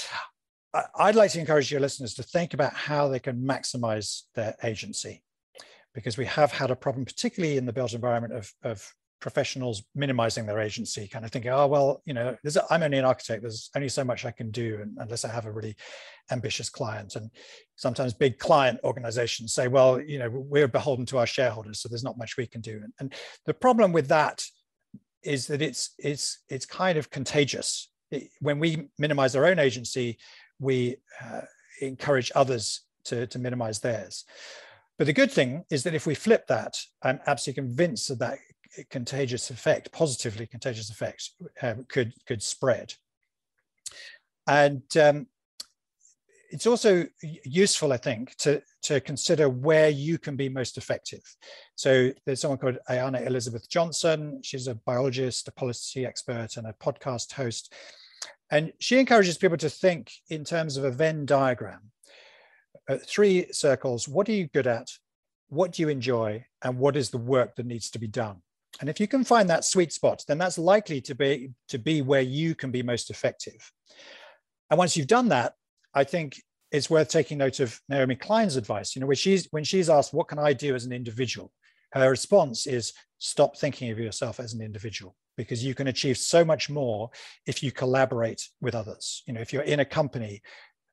I'd 0.99 1.15
like 1.15 1.31
to 1.31 1.39
encourage 1.39 1.71
your 1.71 1.79
listeners 1.79 2.13
to 2.15 2.23
think 2.23 2.53
about 2.53 2.73
how 2.73 3.07
they 3.07 3.19
can 3.19 3.41
maximize 3.41 4.23
their 4.35 4.57
agency 4.63 5.23
because 5.93 6.17
we 6.17 6.25
have 6.25 6.51
had 6.51 6.71
a 6.71 6.75
problem, 6.75 7.05
particularly 7.05 7.55
in 7.55 7.65
the 7.65 7.71
built 7.71 7.93
environment, 7.93 8.33
of, 8.33 8.51
of 8.63 8.93
professionals 9.21 9.83
minimizing 9.95 10.45
their 10.45 10.59
agency, 10.59 11.07
kind 11.07 11.23
of 11.23 11.31
thinking, 11.31 11.51
oh, 11.51 11.67
well, 11.67 12.01
you 12.05 12.13
know, 12.13 12.35
I'm 12.69 12.83
only 12.83 12.97
an 12.97 13.05
architect, 13.05 13.41
there's 13.41 13.69
only 13.75 13.87
so 13.87 14.03
much 14.03 14.25
I 14.25 14.31
can 14.31 14.51
do 14.51 14.85
unless 14.97 15.23
I 15.23 15.31
have 15.31 15.45
a 15.45 15.51
really 15.51 15.75
ambitious 16.31 16.69
client. 16.69 17.15
And 17.15 17.29
sometimes 17.75 18.13
big 18.13 18.39
client 18.39 18.79
organizations 18.83 19.53
say, 19.53 19.67
well, 19.67 20.01
you 20.01 20.19
know, 20.19 20.29
we're 20.29 20.67
beholden 20.67 21.05
to 21.07 21.19
our 21.19 21.27
shareholders, 21.27 21.79
so 21.79 21.87
there's 21.87 22.03
not 22.03 22.17
much 22.17 22.35
we 22.35 22.47
can 22.47 22.61
do. 22.61 22.81
And, 22.83 22.93
and 22.99 23.13
the 23.45 23.53
problem 23.53 23.93
with 23.93 24.07
that 24.09 24.43
is 25.23 25.47
that 25.47 25.61
it's, 25.61 25.91
it's, 25.99 26.43
it's 26.49 26.65
kind 26.65 26.97
of 26.97 27.09
contagious. 27.09 27.89
It, 28.09 28.29
when 28.39 28.59
we 28.59 28.89
minimize 28.97 29.35
our 29.35 29.45
own 29.45 29.59
agency, 29.59 30.17
we 30.59 30.97
uh, 31.23 31.41
encourage 31.79 32.31
others 32.35 32.81
to, 33.05 33.27
to 33.27 33.39
minimize 33.39 33.79
theirs. 33.79 34.25
But 34.97 35.05
the 35.05 35.13
good 35.13 35.31
thing 35.31 35.63
is 35.71 35.83
that 35.83 35.95
if 35.95 36.05
we 36.05 36.13
flip 36.15 36.47
that, 36.47 36.77
I'm 37.01 37.19
absolutely 37.25 37.63
convinced 37.63 38.09
that 38.09 38.19
that 38.19 38.37
contagious 38.89 39.49
effect, 39.49 39.91
positively 39.91 40.47
contagious 40.47 40.89
effect, 40.89 41.31
um, 41.61 41.85
could 41.89 42.13
could 42.25 42.41
spread. 42.41 42.93
And 44.47 44.83
um, 44.97 45.27
it's 46.49 46.67
also 46.67 47.05
useful, 47.43 47.93
I 47.93 47.97
think, 47.97 48.35
to 48.37 48.61
to 48.83 48.99
consider 48.99 49.49
where 49.49 49.89
you 49.89 50.17
can 50.17 50.35
be 50.35 50.49
most 50.49 50.77
effective. 50.77 51.23
So 51.75 52.11
there's 52.25 52.41
someone 52.41 52.57
called 52.57 52.79
Ayana 52.89 53.25
Elizabeth 53.25 53.69
Johnson. 53.69 54.41
She's 54.43 54.67
a 54.67 54.75
biologist, 54.75 55.47
a 55.47 55.51
policy 55.51 56.05
expert, 56.05 56.57
and 56.57 56.67
a 56.67 56.73
podcast 56.73 57.33
host. 57.33 57.73
And 58.51 58.73
she 58.79 58.99
encourages 58.99 59.37
people 59.37 59.57
to 59.57 59.69
think 59.69 60.11
in 60.29 60.43
terms 60.43 60.75
of 60.75 60.83
a 60.83 60.91
Venn 60.91 61.25
diagram 61.25 61.91
uh, 62.89 62.97
three 63.07 63.47
circles. 63.51 64.07
What 64.07 64.27
are 64.27 64.33
you 64.33 64.47
good 64.47 64.67
at? 64.67 64.89
What 65.49 65.73
do 65.73 65.81
you 65.81 65.89
enjoy? 65.89 66.45
And 66.61 66.77
what 66.77 66.95
is 66.97 67.09
the 67.09 67.17
work 67.17 67.55
that 67.55 67.65
needs 67.65 67.89
to 67.91 67.99
be 67.99 68.07
done? 68.07 68.41
And 68.79 68.89
if 68.89 68.99
you 68.99 69.07
can 69.07 69.23
find 69.23 69.49
that 69.49 69.65
sweet 69.65 69.91
spot, 69.93 70.23
then 70.27 70.37
that's 70.37 70.57
likely 70.57 71.01
to 71.01 71.15
be 71.15 71.51
to 71.69 71.77
be 71.77 72.01
where 72.01 72.21
you 72.21 72.55
can 72.55 72.71
be 72.71 72.83
most 72.83 73.09
effective. 73.09 73.71
And 74.69 74.77
once 74.77 74.95
you've 74.95 75.07
done 75.07 75.29
that, 75.29 75.53
I 75.93 76.03
think 76.03 76.41
it's 76.71 76.89
worth 76.89 77.09
taking 77.09 77.37
note 77.37 77.59
of 77.59 77.79
Naomi 77.89 78.15
Klein's 78.15 78.55
advice. 78.55 78.95
You 78.95 79.01
know, 79.01 79.07
when 79.07 79.17
she's 79.17 79.47
when 79.51 79.63
she's 79.63 79.89
asked, 79.89 80.13
"What 80.13 80.29
can 80.29 80.39
I 80.39 80.53
do 80.53 80.73
as 80.73 80.85
an 80.85 80.93
individual?" 80.93 81.51
Her 81.91 82.09
response 82.09 82.65
is, 82.65 82.93
"Stop 83.17 83.57
thinking 83.57 83.91
of 83.91 83.99
yourself 83.99 84.39
as 84.39 84.53
an 84.53 84.61
individual." 84.61 85.15
because 85.37 85.63
you 85.63 85.73
can 85.73 85.87
achieve 85.87 86.17
so 86.17 86.43
much 86.43 86.69
more 86.69 87.09
if 87.45 87.63
you 87.63 87.71
collaborate 87.71 88.47
with 88.59 88.75
others. 88.75 89.23
You 89.25 89.33
know, 89.33 89.41
if 89.41 89.53
you're 89.53 89.63
in 89.63 89.79
a 89.79 89.85
company, 89.85 90.41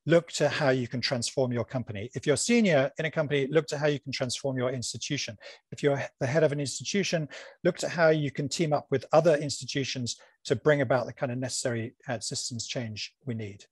look 0.08 0.32
to 0.32 0.48
how 0.48 0.70
you 0.70 0.88
can 0.88 1.02
transform 1.02 1.52
your 1.52 1.66
company. 1.66 2.10
If 2.14 2.26
you're 2.26 2.38
senior 2.38 2.90
in 2.98 3.04
a 3.04 3.10
company, 3.10 3.46
look 3.50 3.66
to 3.66 3.76
how 3.76 3.88
you 3.88 4.00
can 4.00 4.10
transform 4.10 4.56
your 4.56 4.70
institution. 4.70 5.36
If 5.70 5.82
you're 5.82 6.02
the 6.18 6.26
head 6.26 6.44
of 6.44 6.50
an 6.50 6.60
institution, 6.60 7.28
look 7.62 7.76
to 7.78 7.90
how 7.90 8.08
you 8.08 8.30
can 8.30 8.48
team 8.48 8.72
up 8.72 8.86
with 8.90 9.04
other 9.12 9.36
institutions 9.36 10.16
to 10.46 10.56
bring 10.56 10.80
about 10.80 11.04
the 11.04 11.12
kind 11.12 11.30
of 11.30 11.36
necessary 11.36 11.94
uh, 12.08 12.20
systems 12.20 12.66
change 12.66 13.12
we 13.26 13.34
need. 13.34 13.66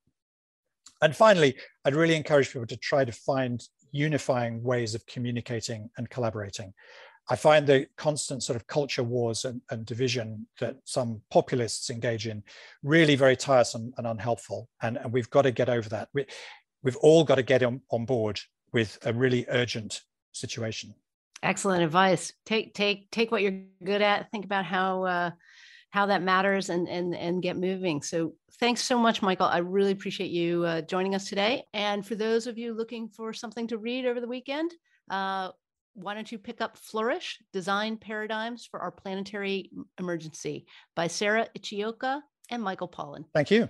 And 1.01 1.16
finally, 1.16 1.57
I'd 1.87 1.94
really 1.94 2.16
encourage 2.16 2.53
people 2.53 2.66
to 2.66 2.77
try 2.77 3.07
to 3.07 3.12
find 3.12 3.66
unifying 3.92 4.62
ways 4.62 4.94
of 4.94 5.07
communicating 5.07 5.88
and 5.96 6.11
collaborating. 6.11 6.75
I 7.29 7.37
find 7.37 7.67
the 7.67 7.87
constant 7.97 8.43
sort 8.43 8.57
of 8.57 8.67
culture 8.67 9.03
wars 9.03 9.45
and, 9.45 9.61
and, 9.71 9.85
division 9.85 10.47
that 10.61 10.77
some 10.85 11.21
populists 11.31 11.91
engage 11.91 12.27
in 12.29 12.43
really 12.83 13.17
very 13.17 13.37
tiresome 13.37 13.93
and 13.97 14.07
unhelpful. 14.07 14.69
And, 14.81 14.97
and 14.97 15.12
we've 15.12 15.31
got 15.31 15.43
to 15.43 15.51
get 15.51 15.69
over 15.69 15.89
that. 15.89 16.09
We, 16.12 16.27
we've 16.83 16.97
all 16.97 17.25
got 17.25 17.35
to 17.37 17.43
get 17.43 17.62
on, 17.62 17.81
on 17.91 18.05
board 18.05 18.41
with 18.73 18.99
a 19.05 19.12
really 19.12 19.45
urgent 19.49 20.03
situation. 20.33 20.95
Excellent 21.43 21.83
advice. 21.83 22.33
Take 22.45 22.75
take 22.75 23.11
take 23.11 23.31
what 23.31 23.43
you're 23.43 23.61
good 23.85 24.03
at. 24.03 24.31
Think 24.31 24.45
about 24.45 24.65
how 24.65 25.05
uh, 25.05 25.31
how 25.91 26.07
that 26.07 26.23
matters 26.23 26.71
and 26.71 26.89
and 26.89 27.15
and 27.15 27.43
get 27.43 27.57
moving. 27.57 28.03
So 28.03 28.35
thanks 28.59 28.83
so 28.83 28.99
much, 28.99 29.21
Michael. 29.21 29.47
I 29.47 29.59
really 29.59 29.93
appreciate 29.93 30.31
you 30.31 30.65
uh, 30.65 30.81
joining 30.83 31.15
us 31.15 31.29
today. 31.29 31.65
And 31.75 32.07
for 32.07 32.15
those 32.15 32.47
of 32.47 32.57
you 32.57 32.75
looking 32.75 33.09
for 33.09 33.33
something 33.33 33.67
to 33.69 33.79
read 33.79 34.07
over 34.07 34.21
the 34.21 34.29
weekend, 34.29 34.73
uh, 35.11 35.51
why 35.96 36.14
don't 36.14 36.30
you 36.30 36.38
pick 36.38 36.61
up 36.61 36.76
Flourish 36.76 37.40
Design 37.52 37.96
Paradigms 37.96 38.66
for 38.66 38.80
Our 38.80 38.90
Planetary 38.90 39.70
Emergency 39.98 40.66
by 40.94 41.06
Sarah 41.06 41.48
Ichioka 41.59 42.20
and 42.50 42.62
Michael 42.62 42.88
Pawlyn. 42.88 43.24
Thank 43.35 43.50
you. 43.50 43.68